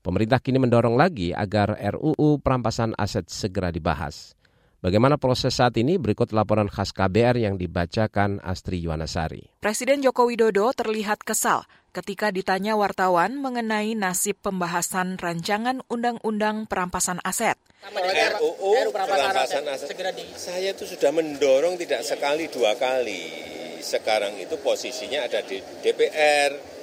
Pemerintah 0.05 0.37
kini 0.37 0.61
mendorong 0.61 1.01
lagi 1.01 1.33
agar 1.33 1.81
RUU 1.81 2.45
Perampasan 2.45 2.93
Aset 3.01 3.33
segera 3.33 3.73
dibahas. 3.73 4.37
Bagaimana 4.85 5.17
proses 5.17 5.57
saat 5.57 5.73
ini? 5.81 5.97
Berikut 5.97 6.37
laporan 6.37 6.69
khas 6.69 6.93
KBR 6.93 7.41
yang 7.41 7.57
dibacakan 7.57 8.37
Astri 8.45 8.85
Yuwanasari. 8.85 9.57
Presiden 9.65 10.05
Joko 10.05 10.29
Widodo 10.29 10.77
terlihat 10.77 11.25
kesal 11.25 11.65
ketika 11.97 12.29
ditanya 12.29 12.77
wartawan 12.77 13.41
mengenai 13.41 13.97
nasib 13.97 14.37
pembahasan 14.45 15.17
rancangan 15.17 15.81
Undang-Undang 15.89 16.69
Perampasan 16.69 17.17
Aset. 17.25 17.57
RUU 17.81 18.93
Perampasan 18.93 19.65
Aset, 19.73 19.97
saya 20.37 20.77
itu 20.77 20.85
sudah 20.85 21.17
mendorong 21.17 21.81
tidak 21.81 22.05
sekali 22.05 22.53
dua 22.53 22.77
kali. 22.77 23.25
Sekarang 23.81 24.37
itu 24.37 24.61
posisinya 24.61 25.25
ada 25.25 25.41
di 25.49 25.65
DPR, 25.81 26.74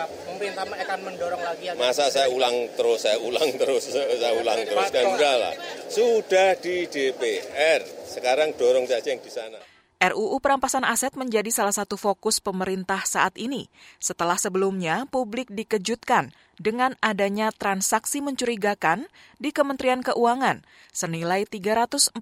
apakah 0.00 0.24
pemerintah 0.32 0.64
akan 0.64 0.98
mendorong 1.04 1.42
lagi 1.44 1.64
agar 1.68 1.80
Masa 1.80 2.04
saya 2.08 2.28
ulang 2.32 2.56
terus, 2.76 3.00
saya 3.04 3.18
ulang 3.20 3.50
terus, 3.56 3.82
saya 3.92 4.32
ulang 4.36 4.60
terus. 4.64 4.88
Dan 4.92 5.04
udah 5.12 5.34
lah, 5.36 5.54
sudah 5.92 6.56
di 6.56 6.88
DPR, 6.88 7.80
sekarang 8.08 8.56
dorong 8.56 8.88
saja 8.88 9.12
yang 9.12 9.20
di 9.20 9.32
sana. 9.32 9.60
RUU 10.00 10.40
Perampasan 10.40 10.80
Aset 10.88 11.12
menjadi 11.12 11.52
salah 11.52 11.76
satu 11.76 12.00
fokus 12.00 12.40
pemerintah 12.40 13.04
saat 13.04 13.36
ini, 13.36 13.68
setelah 14.00 14.40
sebelumnya 14.40 15.04
publik 15.12 15.52
dikejutkan 15.52 16.32
dengan 16.56 16.96
adanya 17.04 17.52
transaksi 17.52 18.24
mencurigakan 18.24 19.12
di 19.36 19.52
Kementerian 19.52 20.00
Keuangan 20.00 20.64
senilai 20.96 21.44
349 21.44 22.16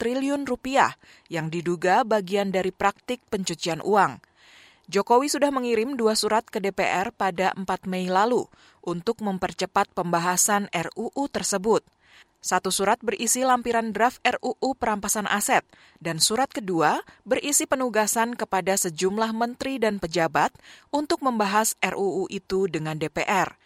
triliun 0.00 0.48
rupiah 0.48 0.96
yang 1.28 1.52
diduga 1.52 2.08
bagian 2.08 2.56
dari 2.56 2.72
praktik 2.72 3.20
pencucian 3.28 3.84
uang. 3.84 4.24
Jokowi 4.88 5.28
sudah 5.28 5.52
mengirim 5.52 6.00
dua 6.00 6.16
surat 6.16 6.48
ke 6.48 6.64
DPR 6.64 7.12
pada 7.12 7.52
4 7.52 7.68
Mei 7.84 8.08
lalu 8.08 8.48
untuk 8.80 9.20
mempercepat 9.20 9.92
pembahasan 9.92 10.72
RUU 10.72 11.28
tersebut. 11.28 11.84
Satu 12.40 12.72
surat 12.72 12.96
berisi 13.04 13.44
lampiran 13.44 13.92
draft 13.92 14.16
RUU 14.24 14.72
perampasan 14.80 15.28
aset, 15.28 15.60
dan 16.00 16.24
surat 16.24 16.48
kedua 16.48 17.04
berisi 17.28 17.68
penugasan 17.68 18.32
kepada 18.32 18.80
sejumlah 18.80 19.36
menteri 19.36 19.76
dan 19.76 20.00
pejabat 20.00 20.56
untuk 20.88 21.20
membahas 21.20 21.76
RUU 21.84 22.24
itu 22.32 22.64
dengan 22.72 22.96
DPR. 22.96 23.60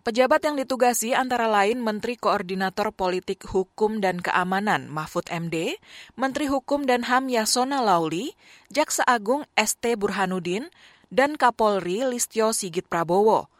Pejabat 0.00 0.40
yang 0.40 0.56
ditugasi 0.56 1.12
antara 1.12 1.44
lain 1.44 1.76
Menteri 1.76 2.16
Koordinator 2.16 2.88
Politik 2.88 3.44
Hukum 3.44 4.00
dan 4.00 4.24
Keamanan 4.24 4.88
Mahfud 4.88 5.28
MD, 5.28 5.76
Menteri 6.16 6.48
Hukum 6.48 6.88
dan 6.88 7.04
HAM 7.04 7.28
Yasona 7.28 7.84
Lauli, 7.84 8.32
Jaksa 8.72 9.04
Agung 9.04 9.44
ST 9.60 9.84
Burhanuddin, 10.00 10.72
dan 11.12 11.36
Kapolri 11.36 12.00
Listio 12.08 12.56
Sigit 12.56 12.88
Prabowo. 12.88 13.52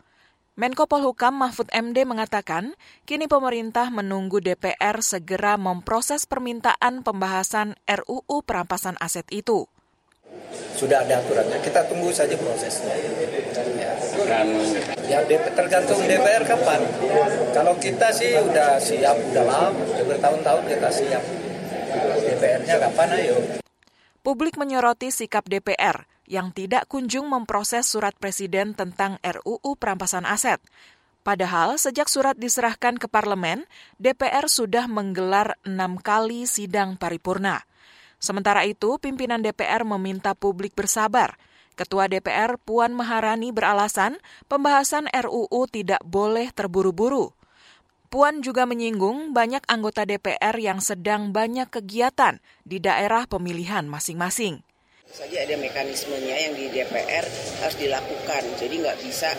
Menko 0.57 0.89
Polhukam 0.89 1.37
Mahfud 1.37 1.69
MD 1.77 2.09
mengatakan, 2.09 2.73
kini 3.05 3.29
pemerintah 3.29 3.93
menunggu 3.93 4.41
DPR 4.41 5.05
segera 5.05 5.61
memproses 5.61 6.25
permintaan 6.25 7.05
pembahasan 7.05 7.77
RUU 7.85 8.41
perampasan 8.49 8.97
aset 8.97 9.29
itu. 9.29 9.69
Sudah 10.73 11.05
ada 11.05 11.21
aturannya, 11.21 11.61
kita 11.61 11.85
tunggu 11.85 12.09
saja 12.17 12.33
prosesnya. 12.41 12.97
Ya, 15.07 15.23
ya 15.23 15.39
tergantung 15.55 16.03
DPR 16.03 16.43
kapan. 16.43 16.83
Kalau 17.55 17.75
kita 17.79 18.11
sih 18.11 18.35
udah 18.35 18.83
siap, 18.83 19.15
udah 19.31 19.45
lama, 19.47 19.71
udah 19.75 20.05
bertahun-tahun 20.07 20.65
kita 20.67 20.89
siap. 20.91 21.23
DPR-nya 22.27 22.75
kapan 22.79 23.09
ayo. 23.19 23.37
Publik 24.21 24.59
menyoroti 24.59 25.15
sikap 25.15 25.47
DPR 25.47 26.07
yang 26.27 26.55
tidak 26.55 26.87
kunjung 26.87 27.27
memproses 27.27 27.91
surat 27.91 28.15
presiden 28.19 28.75
tentang 28.75 29.19
RUU 29.23 29.75
perampasan 29.79 30.27
aset. 30.27 30.63
Padahal 31.21 31.77
sejak 31.77 32.07
surat 32.07 32.35
diserahkan 32.35 32.97
ke 32.97 33.07
parlemen, 33.07 33.67
DPR 34.01 34.47
sudah 34.47 34.87
menggelar 34.87 35.59
enam 35.67 36.01
kali 36.01 36.47
sidang 36.47 36.97
paripurna. 36.97 37.67
Sementara 38.21 38.65
itu, 38.69 39.01
pimpinan 39.01 39.41
DPR 39.41 39.87
meminta 39.87 40.35
publik 40.35 40.75
bersabar– 40.75 41.35
Ketua 41.81 42.13
DPR 42.13 42.61
Puan 42.61 42.93
Maharani 42.93 43.57
beralasan 43.57 44.21
pembahasan 44.53 45.09
RUU 45.09 45.65
tidak 45.65 46.05
boleh 46.05 46.53
terburu-buru. 46.53 47.33
Puan 48.13 48.45
juga 48.45 48.69
menyinggung 48.69 49.33
banyak 49.33 49.65
anggota 49.65 50.05
DPR 50.05 50.61
yang 50.61 50.85
sedang 50.85 51.33
banyak 51.33 51.73
kegiatan 51.73 52.37
di 52.69 52.85
daerah 52.85 53.25
pemilihan 53.25 53.89
masing-masing 53.89 54.61
saja 55.11 55.43
ada 55.43 55.59
mekanismenya 55.59 56.37
yang 56.39 56.55
di 56.55 56.71
DPR 56.71 57.27
harus 57.59 57.77
dilakukan. 57.83 58.43
Jadi 58.63 58.75
nggak 58.79 58.99
bisa 59.03 59.35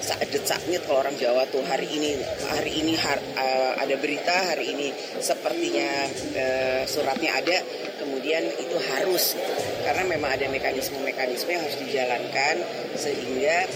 sadet 0.00 0.44
sakit 0.46 0.86
kalau 0.88 1.04
orang 1.04 1.16
Jawa 1.20 1.44
tuh 1.52 1.60
hari 1.66 1.86
ini 1.90 2.16
hari 2.48 2.72
ini 2.82 2.94
har, 2.96 3.20
uh, 3.36 3.72
ada 3.78 3.94
berita 4.00 4.54
hari 4.54 4.72
ini 4.72 4.88
sepertinya 5.20 6.08
uh, 6.36 6.82
suratnya 6.88 7.36
ada 7.36 7.56
kemudian 8.00 8.48
itu 8.56 8.76
harus 8.96 9.36
karena 9.84 10.08
memang 10.08 10.32
ada 10.32 10.48
mekanisme-mekanisme 10.48 11.52
yang 11.52 11.62
harus 11.64 11.78
dijalankan 11.84 12.56
sehingga 12.96 13.68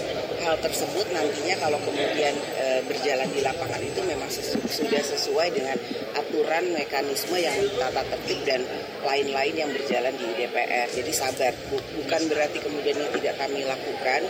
hal 0.45 0.57
tersebut 0.65 1.07
nantinya 1.13 1.57
kalau 1.61 1.81
kemudian 1.85 2.33
e, 2.57 2.85
berjalan 2.89 3.29
di 3.33 3.41
lapangan 3.45 3.81
itu 3.81 4.01
memang 4.05 4.29
sesu 4.29 4.61
sudah 4.65 5.01
sesuai 5.01 5.49
dengan 5.53 5.77
aturan 6.17 6.77
mekanisme 6.77 7.37
yang 7.37 7.57
tata 7.81 8.05
tertib 8.05 8.41
dan 8.45 8.61
lain-lain 9.05 9.55
yang 9.55 9.71
berjalan 9.73 10.13
di 10.17 10.27
DPR. 10.37 10.89
Jadi 10.89 11.13
sabar, 11.13 11.53
bukan 11.73 12.23
berarti 12.33 12.59
kemudian 12.65 12.97
ini 12.97 13.09
tidak 13.21 13.37
kami 13.37 13.65
lakukan, 13.69 14.21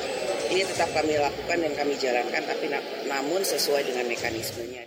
ini 0.54 0.62
tetap 0.70 0.86
kami 0.94 1.18
lakukan 1.18 1.58
dan 1.66 1.72
kami 1.74 1.98
jalankan, 1.98 2.42
tapi 2.46 2.70
na 2.70 2.78
namun 3.10 3.42
sesuai 3.42 3.90
dengan 3.90 4.06
mekanismenya. 4.06 4.86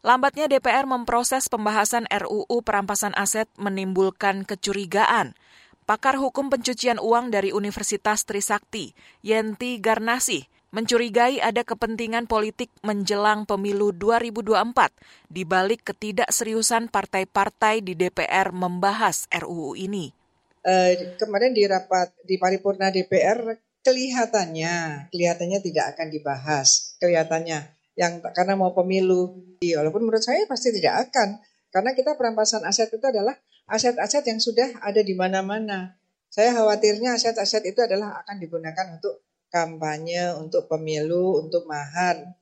Lambatnya 0.00 0.48
DPR 0.48 0.88
memproses 0.88 1.46
pembahasan 1.46 2.08
RUU 2.08 2.64
perampasan 2.64 3.12
aset 3.12 3.46
menimbulkan 3.60 4.48
kecurigaan. 4.48 5.36
Pakar 5.84 6.16
hukum 6.16 6.48
pencucian 6.48 6.96
uang 6.96 7.28
dari 7.28 7.52
Universitas 7.52 8.24
Trisakti, 8.24 8.96
Yenti 9.20 9.76
Garnasi, 9.76 10.48
mencurigai 10.72 11.38
ada 11.38 11.62
kepentingan 11.68 12.24
politik 12.24 12.72
menjelang 12.80 13.44
pemilu 13.44 13.92
2024 13.92 15.28
di 15.28 15.44
balik 15.44 15.84
ketidakseriusan 15.84 16.88
partai-partai 16.88 17.84
di 17.84 17.92
DPR 17.92 18.56
membahas 18.56 19.28
RUU 19.28 19.76
ini. 19.76 20.10
Uh, 20.64 21.14
kemarin 21.20 21.52
di 21.52 21.68
rapat 21.68 22.14
di 22.24 22.40
paripurna 22.40 22.88
DPR 22.88 23.71
kelihatannya 23.82 25.08
kelihatannya 25.10 25.58
tidak 25.62 25.84
akan 25.94 26.08
dibahas 26.10 26.98
kelihatannya 27.02 27.82
yang 27.98 28.24
karena 28.32 28.56
mau 28.56 28.72
pemilu. 28.72 29.36
Walaupun 29.60 30.02
menurut 30.04 30.24
saya 30.24 30.44
pasti 30.48 30.72
tidak 30.72 31.08
akan. 31.08 31.40
Karena 31.72 31.96
kita 31.96 32.20
perampasan 32.20 32.68
aset 32.68 32.92
itu 32.92 33.04
adalah 33.04 33.32
aset-aset 33.64 34.24
yang 34.28 34.40
sudah 34.40 34.68
ada 34.84 35.00
di 35.00 35.16
mana-mana. 35.16 35.96
Saya 36.28 36.52
khawatirnya 36.52 37.16
aset-aset 37.16 37.64
itu 37.64 37.80
adalah 37.80 38.20
akan 38.24 38.36
digunakan 38.40 38.86
untuk 39.00 39.24
kampanye, 39.48 40.36
untuk 40.36 40.68
pemilu, 40.68 41.40
untuk 41.40 41.64
mahar. 41.64 42.36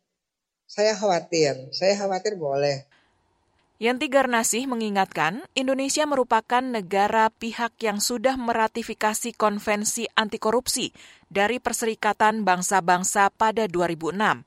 Saya 0.66 0.94
khawatir, 0.94 1.70
saya 1.74 1.98
khawatir 1.98 2.38
boleh. 2.38 2.89
Yanti 3.80 4.12
Garnasih 4.12 4.68
mengingatkan, 4.68 5.40
Indonesia 5.56 6.04
merupakan 6.04 6.60
negara 6.60 7.32
pihak 7.32 7.80
yang 7.80 7.96
sudah 7.96 8.36
meratifikasi 8.36 9.32
konvensi 9.32 10.04
anti 10.12 10.36
korupsi 10.36 10.92
dari 11.32 11.64
Perserikatan 11.64 12.44
Bangsa-Bangsa 12.44 13.32
pada 13.32 13.64
2006. 13.64 14.44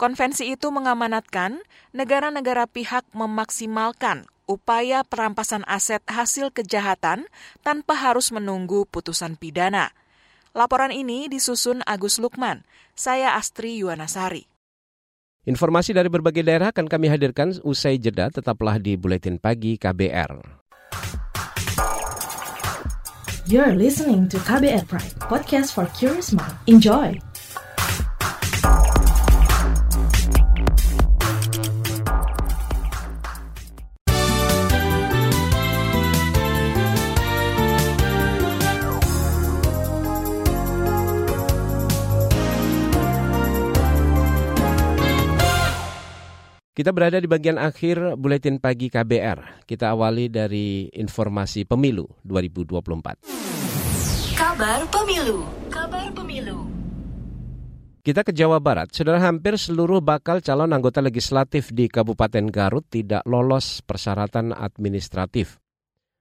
Konvensi 0.00 0.56
itu 0.56 0.72
mengamanatkan 0.72 1.60
negara-negara 1.92 2.64
pihak 2.64 3.04
memaksimalkan 3.12 4.24
upaya 4.48 5.04
perampasan 5.04 5.68
aset 5.68 6.00
hasil 6.08 6.48
kejahatan 6.48 7.28
tanpa 7.60 7.92
harus 7.92 8.32
menunggu 8.32 8.88
putusan 8.88 9.36
pidana. 9.36 9.92
Laporan 10.56 10.96
ini 10.96 11.28
disusun 11.28 11.84
Agus 11.84 12.16
Lukman. 12.16 12.64
Saya 12.96 13.36
Astri 13.36 13.76
Yuwanasari. 13.84 14.51
Informasi 15.42 15.90
dari 15.90 16.06
berbagai 16.06 16.46
daerah 16.46 16.70
akan 16.70 16.86
kami 16.86 17.10
hadirkan 17.10 17.50
usai 17.66 17.98
jeda, 17.98 18.30
tetaplah 18.30 18.78
di 18.78 18.94
Buletin 18.94 19.42
Pagi 19.42 19.74
KBR. 19.74 20.38
You're 23.50 23.74
listening 23.74 24.30
to 24.30 24.38
KBR 24.38 24.86
Pride, 24.86 25.18
podcast 25.18 25.74
for 25.74 25.90
curious 25.98 26.30
mind. 26.30 26.54
Enjoy! 26.70 27.18
Kita 46.72 46.88
berada 46.88 47.20
di 47.20 47.28
bagian 47.28 47.60
akhir 47.60 48.16
buletin 48.16 48.56
pagi 48.56 48.88
KBR. 48.88 49.68
Kita 49.68 49.92
awali 49.92 50.32
dari 50.32 50.88
informasi 50.88 51.68
pemilu 51.68 52.08
2024. 52.24 53.28
Kabar 54.32 54.80
pemilu. 54.88 55.44
Kabar 55.68 56.08
pemilu. 56.16 56.64
Kita 58.00 58.24
ke 58.24 58.32
Jawa 58.32 58.56
Barat. 58.56 58.88
Saudara 58.88 59.20
hampir 59.20 59.60
seluruh 59.60 60.00
bakal 60.00 60.40
calon 60.40 60.72
anggota 60.72 61.04
legislatif 61.04 61.68
di 61.76 61.92
Kabupaten 61.92 62.48
Garut 62.48 62.88
tidak 62.88 63.20
lolos 63.28 63.84
persyaratan 63.84 64.56
administratif. 64.56 65.61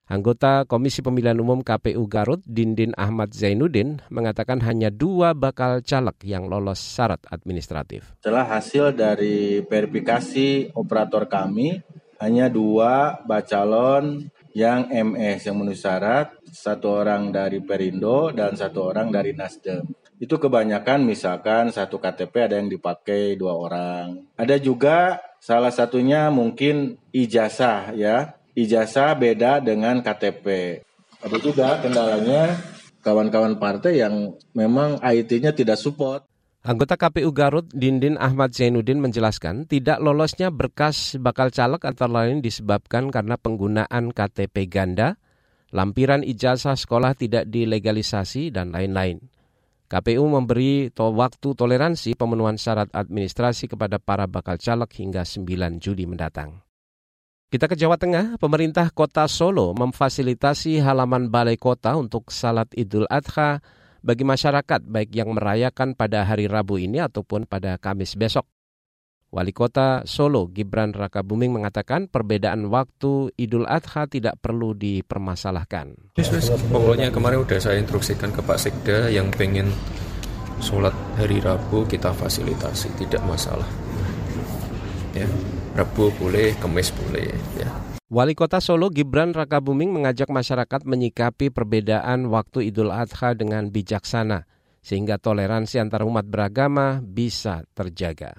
Anggota 0.09 0.65
Komisi 0.65 0.99
Pemilihan 1.05 1.37
Umum 1.39 1.61
KPU 1.61 2.03
Garut, 2.09 2.41
Dindin 2.47 2.91
Ahmad 2.97 3.31
Zainuddin, 3.31 4.01
mengatakan 4.09 4.59
hanya 4.65 4.89
dua 4.89 5.31
bakal 5.37 5.85
caleg 5.85 6.17
yang 6.25 6.49
lolos 6.49 6.81
syarat 6.81 7.21
administratif. 7.29 8.17
Setelah 8.19 8.47
hasil 8.47 8.97
dari 8.97 9.61
verifikasi 9.63 10.73
operator 10.73 11.29
kami, 11.29 11.79
hanya 12.21 12.53
dua 12.53 13.21
bacalon 13.25 14.29
yang 14.51 14.91
MS 14.91 15.47
yang 15.47 15.55
memenuhi 15.57 15.79
syarat, 15.79 16.35
satu 16.51 17.01
orang 17.01 17.31
dari 17.31 17.63
Perindo 17.63 18.29
dan 18.35 18.53
satu 18.53 18.91
orang 18.91 19.09
dari 19.09 19.31
Nasdem. 19.31 19.87
Itu 20.21 20.37
kebanyakan 20.37 21.01
misalkan 21.01 21.73
satu 21.73 21.97
KTP 21.97 22.45
ada 22.45 22.55
yang 22.61 22.69
dipakai 22.69 23.33
dua 23.39 23.57
orang. 23.57 24.21
Ada 24.37 24.61
juga 24.61 25.17
salah 25.41 25.73
satunya 25.73 26.29
mungkin 26.29 27.01
ijazah 27.09 27.97
ya, 27.97 28.37
ijazah 28.55 29.15
beda 29.15 29.63
dengan 29.63 30.03
KTP. 30.03 30.79
Ada 31.21 31.37
juga 31.37 31.77
kendalanya 31.79 32.57
kawan-kawan 33.05 33.57
partai 33.57 34.01
yang 34.01 34.37
memang 34.53 34.97
IT-nya 35.01 35.53
tidak 35.53 35.77
support. 35.77 36.25
Anggota 36.61 36.93
KPU 36.93 37.33
Garut, 37.33 37.65
Dindin 37.73 38.21
Ahmad 38.21 38.53
Zainuddin 38.53 39.01
menjelaskan 39.01 39.65
tidak 39.65 39.97
lolosnya 39.97 40.53
berkas 40.53 41.17
bakal 41.17 41.49
caleg 41.49 41.81
antara 41.81 42.21
lain 42.21 42.45
disebabkan 42.45 43.09
karena 43.09 43.33
penggunaan 43.33 44.13
KTP 44.13 44.69
ganda, 44.69 45.17
lampiran 45.73 46.21
ijazah 46.21 46.77
sekolah 46.77 47.17
tidak 47.17 47.49
dilegalisasi, 47.49 48.53
dan 48.53 48.69
lain-lain. 48.69 49.25
KPU 49.89 50.23
memberi 50.23 50.93
to 50.93 51.09
waktu 51.11 51.51
toleransi 51.57 52.13
pemenuhan 52.13 52.55
syarat 52.61 52.93
administrasi 52.93 53.65
kepada 53.65 53.97
para 53.97 54.29
bakal 54.29 54.55
caleg 54.61 54.87
hingga 54.93 55.25
9 55.25 55.83
Juli 55.83 56.05
mendatang. 56.05 56.61
Kita 57.51 57.67
ke 57.67 57.75
Jawa 57.75 57.99
Tengah, 57.99 58.39
pemerintah 58.39 58.87
kota 58.95 59.27
Solo 59.27 59.75
memfasilitasi 59.75 60.79
halaman 60.79 61.27
balai 61.27 61.59
kota 61.59 61.99
untuk 61.99 62.31
salat 62.31 62.71
Idul 62.71 63.03
Adha 63.11 63.59
bagi 63.99 64.23
masyarakat 64.23 64.87
baik 64.87 65.11
yang 65.11 65.35
merayakan 65.35 65.91
pada 65.91 66.23
hari 66.23 66.47
Rabu 66.47 66.79
ini 66.79 67.03
ataupun 67.03 67.43
pada 67.51 67.75
Kamis 67.75 68.15
besok. 68.15 68.47
Wali 69.35 69.51
Kota 69.51 70.07
Solo 70.07 70.47
Gibran 70.47 70.95
Rakabuming 70.95 71.51
mengatakan 71.51 72.07
perbedaan 72.07 72.71
waktu 72.71 73.35
Idul 73.35 73.67
Adha 73.67 74.07
tidak 74.07 74.39
perlu 74.39 74.71
dipermasalahkan. 74.71 76.15
Pokoknya 76.71 77.11
kemarin 77.11 77.43
udah 77.43 77.59
saya 77.59 77.83
instruksikan 77.83 78.31
ke 78.31 78.39
Pak 78.39 78.63
Sekda 78.63 79.11
yang 79.11 79.27
pengen 79.27 79.75
sholat 80.63 80.95
hari 81.19 81.43
Rabu 81.43 81.83
kita 81.83 82.15
fasilitasi, 82.15 82.95
tidak 82.95 83.19
masalah. 83.27 83.67
Ya, 85.11 85.27
Rabu 85.71 86.11
boleh, 86.19 86.51
Kamis 86.59 86.91
boleh. 86.91 87.31
Ya. 87.55 87.71
Wali 88.11 88.35
Kota 88.35 88.59
Solo 88.59 88.91
Gibran 88.91 89.31
Rakabuming 89.31 89.95
mengajak 89.95 90.27
masyarakat 90.27 90.83
menyikapi 90.83 91.47
perbedaan 91.47 92.27
waktu 92.27 92.67
Idul 92.67 92.91
Adha 92.91 93.31
dengan 93.39 93.71
bijaksana, 93.71 94.51
sehingga 94.83 95.15
toleransi 95.15 95.79
antar 95.79 96.03
umat 96.03 96.27
beragama 96.27 96.99
bisa 96.99 97.63
terjaga. 97.71 98.35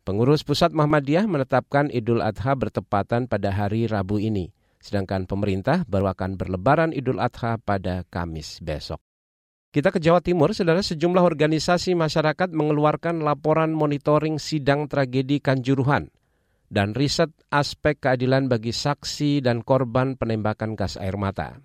Pengurus 0.00 0.48
Pusat 0.48 0.72
Muhammadiyah 0.72 1.28
menetapkan 1.28 1.92
Idul 1.92 2.24
Adha 2.24 2.56
bertepatan 2.56 3.28
pada 3.28 3.52
hari 3.52 3.84
Rabu 3.84 4.16
ini, 4.16 4.48
sedangkan 4.80 5.28
pemerintah 5.28 5.84
baru 5.84 6.08
akan 6.16 6.40
berlebaran 6.40 6.96
Idul 6.96 7.20
Adha 7.20 7.60
pada 7.60 8.08
Kamis 8.08 8.64
besok. 8.64 8.96
Kita 9.76 9.92
ke 9.92 10.00
Jawa 10.00 10.24
Timur, 10.24 10.56
saudara 10.56 10.80
sejumlah 10.80 11.20
organisasi 11.20 11.92
masyarakat 11.92 12.48
mengeluarkan 12.48 13.20
laporan 13.20 13.76
monitoring 13.76 14.40
sidang 14.40 14.88
tragedi 14.88 15.36
Kanjuruhan– 15.36 16.08
dan 16.72 16.96
riset 16.96 17.28
aspek 17.52 18.00
keadilan 18.00 18.48
bagi 18.48 18.72
saksi 18.72 19.44
dan 19.44 19.60
korban 19.60 20.16
penembakan 20.16 20.72
gas 20.72 20.96
air 20.96 21.20
mata. 21.20 21.60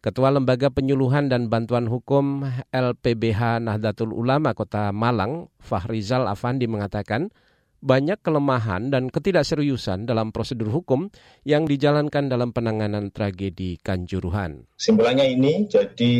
Ketua 0.00 0.32
Lembaga 0.32 0.72
Penyuluhan 0.72 1.28
dan 1.28 1.52
Bantuan 1.52 1.84
Hukum 1.84 2.40
LPBH 2.72 3.60
Nahdlatul 3.60 4.16
Ulama 4.16 4.56
Kota 4.56 4.88
Malang, 4.96 5.52
Fahrizal 5.60 6.24
Afandi 6.30 6.64
mengatakan, 6.64 7.28
banyak 7.84 8.24
kelemahan 8.24 8.88
dan 8.88 9.12
ketidakseriusan 9.12 10.08
dalam 10.08 10.32
prosedur 10.32 10.72
hukum 10.72 11.12
yang 11.44 11.68
dijalankan 11.68 12.32
dalam 12.32 12.56
penanganan 12.56 13.12
tragedi 13.12 13.76
Kanjuruhan. 13.82 14.64
Simpulannya 14.80 15.28
ini 15.28 15.68
jadi 15.68 16.14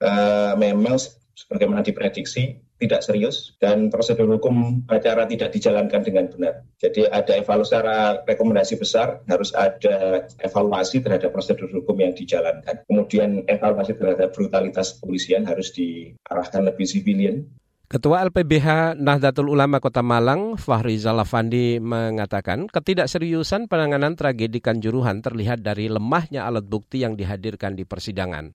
uh, 0.00 0.56
memang 0.56 0.96
sebagaimana 1.36 1.84
diprediksi 1.84 2.56
tidak 2.76 3.00
serius 3.00 3.56
dan 3.58 3.88
prosedur 3.88 4.28
hukum 4.36 4.84
acara 4.92 5.24
tidak 5.24 5.52
dijalankan 5.52 6.04
dengan 6.04 6.28
benar. 6.28 6.54
Jadi 6.76 7.08
ada 7.08 7.36
evaluasi 7.40 7.68
secara 7.72 7.96
rekomendasi 8.28 8.74
besar 8.76 9.20
harus 9.26 9.50
ada 9.56 10.28
evaluasi 10.44 11.00
terhadap 11.00 11.32
prosedur 11.32 11.68
hukum 11.72 11.96
yang 11.98 12.12
dijalankan. 12.12 12.84
Kemudian 12.84 13.48
evaluasi 13.48 13.96
terhadap 13.96 14.36
brutalitas 14.36 15.00
kepolisian 15.00 15.48
harus 15.48 15.72
diarahkan 15.72 16.68
lebih 16.68 16.84
sivilien. 16.84 17.48
Ketua 17.86 18.26
LPBH 18.26 18.98
Nahdlatul 18.98 19.46
Ulama 19.46 19.78
Kota 19.78 20.02
Malang, 20.02 20.58
Fahri 20.58 20.98
Zalafandi 20.98 21.78
mengatakan 21.78 22.66
ketidakseriusan 22.66 23.70
penanganan 23.70 24.18
tragedi 24.18 24.58
Kanjuruhan 24.58 25.22
terlihat 25.22 25.62
dari 25.62 25.86
lemahnya 25.86 26.50
alat 26.50 26.66
bukti 26.66 27.06
yang 27.06 27.14
dihadirkan 27.14 27.78
di 27.78 27.86
persidangan. 27.86 28.50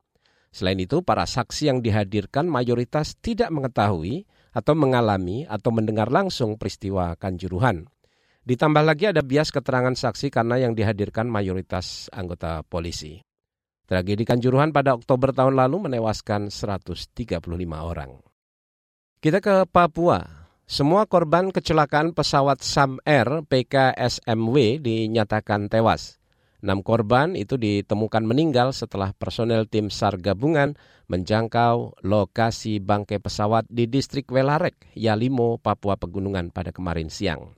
Selain 0.52 0.76
itu, 0.76 1.00
para 1.00 1.24
saksi 1.24 1.72
yang 1.72 1.80
dihadirkan 1.80 2.44
mayoritas 2.44 3.16
tidak 3.24 3.50
mengetahui 3.56 4.28
atau 4.52 4.76
mengalami 4.76 5.48
atau 5.48 5.72
mendengar 5.72 6.12
langsung 6.12 6.60
peristiwa 6.60 7.16
Kanjuruhan. 7.16 7.88
Ditambah 8.44 8.84
lagi 8.84 9.08
ada 9.08 9.24
bias 9.24 9.48
keterangan 9.48 9.96
saksi 9.96 10.28
karena 10.28 10.60
yang 10.60 10.76
dihadirkan 10.76 11.32
mayoritas 11.32 12.12
anggota 12.12 12.68
polisi. 12.68 13.24
Tragedi 13.88 14.24
Kanjuruhan 14.24 14.72
pada 14.72 14.96
Oktober 14.96 15.36
tahun 15.36 15.56
lalu 15.56 15.92
menewaskan 15.92 16.48
135 16.48 17.44
orang. 17.80 18.20
Kita 19.20 19.44
ke 19.44 19.68
Papua. 19.68 20.48
Semua 20.64 21.04
korban 21.04 21.52
kecelakaan 21.52 22.16
pesawat 22.16 22.64
Sam 22.64 23.04
Air 23.04 23.44
PKSMW 23.44 24.80
dinyatakan 24.80 25.68
tewas. 25.68 26.21
Enam 26.62 26.86
korban 26.86 27.34
itu 27.34 27.58
ditemukan 27.58 28.22
meninggal 28.22 28.70
setelah 28.70 29.18
personel 29.18 29.66
tim 29.66 29.90
SAR 29.90 30.22
gabungan 30.22 30.78
menjangkau 31.10 32.06
lokasi 32.06 32.78
bangkai 32.78 33.18
pesawat 33.18 33.66
di 33.66 33.90
distrik 33.90 34.30
Welarek, 34.30 34.78
Yalimo, 34.94 35.58
Papua 35.58 35.98
Pegunungan 35.98 36.54
pada 36.54 36.70
kemarin 36.70 37.10
siang. 37.10 37.58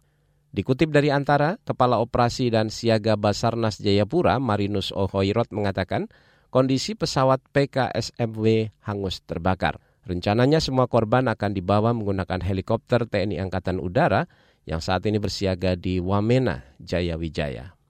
Dikutip 0.56 0.94
dari 0.94 1.12
antara, 1.12 1.60
Kepala 1.68 2.00
Operasi 2.00 2.48
dan 2.48 2.72
Siaga 2.72 3.20
Basarnas 3.20 3.82
Jayapura, 3.84 4.40
Marinus 4.40 4.96
Ohoirot 4.96 5.52
mengatakan, 5.52 6.08
kondisi 6.54 6.96
pesawat 6.96 7.44
PKSMW 7.52 8.72
hangus 8.88 9.20
terbakar. 9.28 9.84
Rencananya 10.08 10.62
semua 10.64 10.88
korban 10.88 11.28
akan 11.28 11.52
dibawa 11.52 11.92
menggunakan 11.92 12.40
helikopter 12.40 13.04
TNI 13.10 13.42
Angkatan 13.42 13.82
Udara 13.82 14.30
yang 14.64 14.80
saat 14.80 15.04
ini 15.10 15.20
bersiaga 15.20 15.76
di 15.76 16.00
Wamena, 16.00 16.64
Jaya 16.80 17.18
Wijaya. 17.20 17.83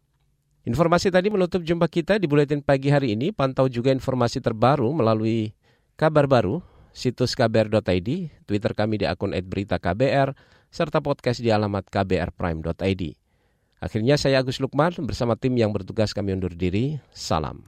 Informasi 0.64 1.12
tadi 1.12 1.28
menutup 1.28 1.60
jumpa 1.60 1.92
kita 1.92 2.16
di 2.16 2.24
Buletin 2.24 2.64
Pagi 2.64 2.88
hari 2.88 3.20
ini. 3.20 3.36
Pantau 3.36 3.68
juga 3.68 3.92
informasi 3.92 4.40
terbaru 4.40 4.96
melalui 4.96 5.52
kabar 6.00 6.24
baru, 6.24 6.64
situs 6.96 7.36
kbr.id, 7.36 8.10
Twitter 8.48 8.72
kami 8.72 9.04
di 9.04 9.06
akun 9.06 9.36
@beritaKBR, 9.36 10.32
serta 10.72 11.04
podcast 11.04 11.44
di 11.44 11.52
alamat 11.52 11.92
kbrprime.id. 11.92 13.04
Akhirnya 13.84 14.16
saya 14.16 14.40
Agus 14.40 14.64
Lukman 14.64 14.96
bersama 15.04 15.36
tim 15.36 15.52
yang 15.60 15.76
bertugas 15.76 16.16
kami 16.16 16.32
undur 16.32 16.56
diri. 16.56 16.96
Salam. 17.12 17.68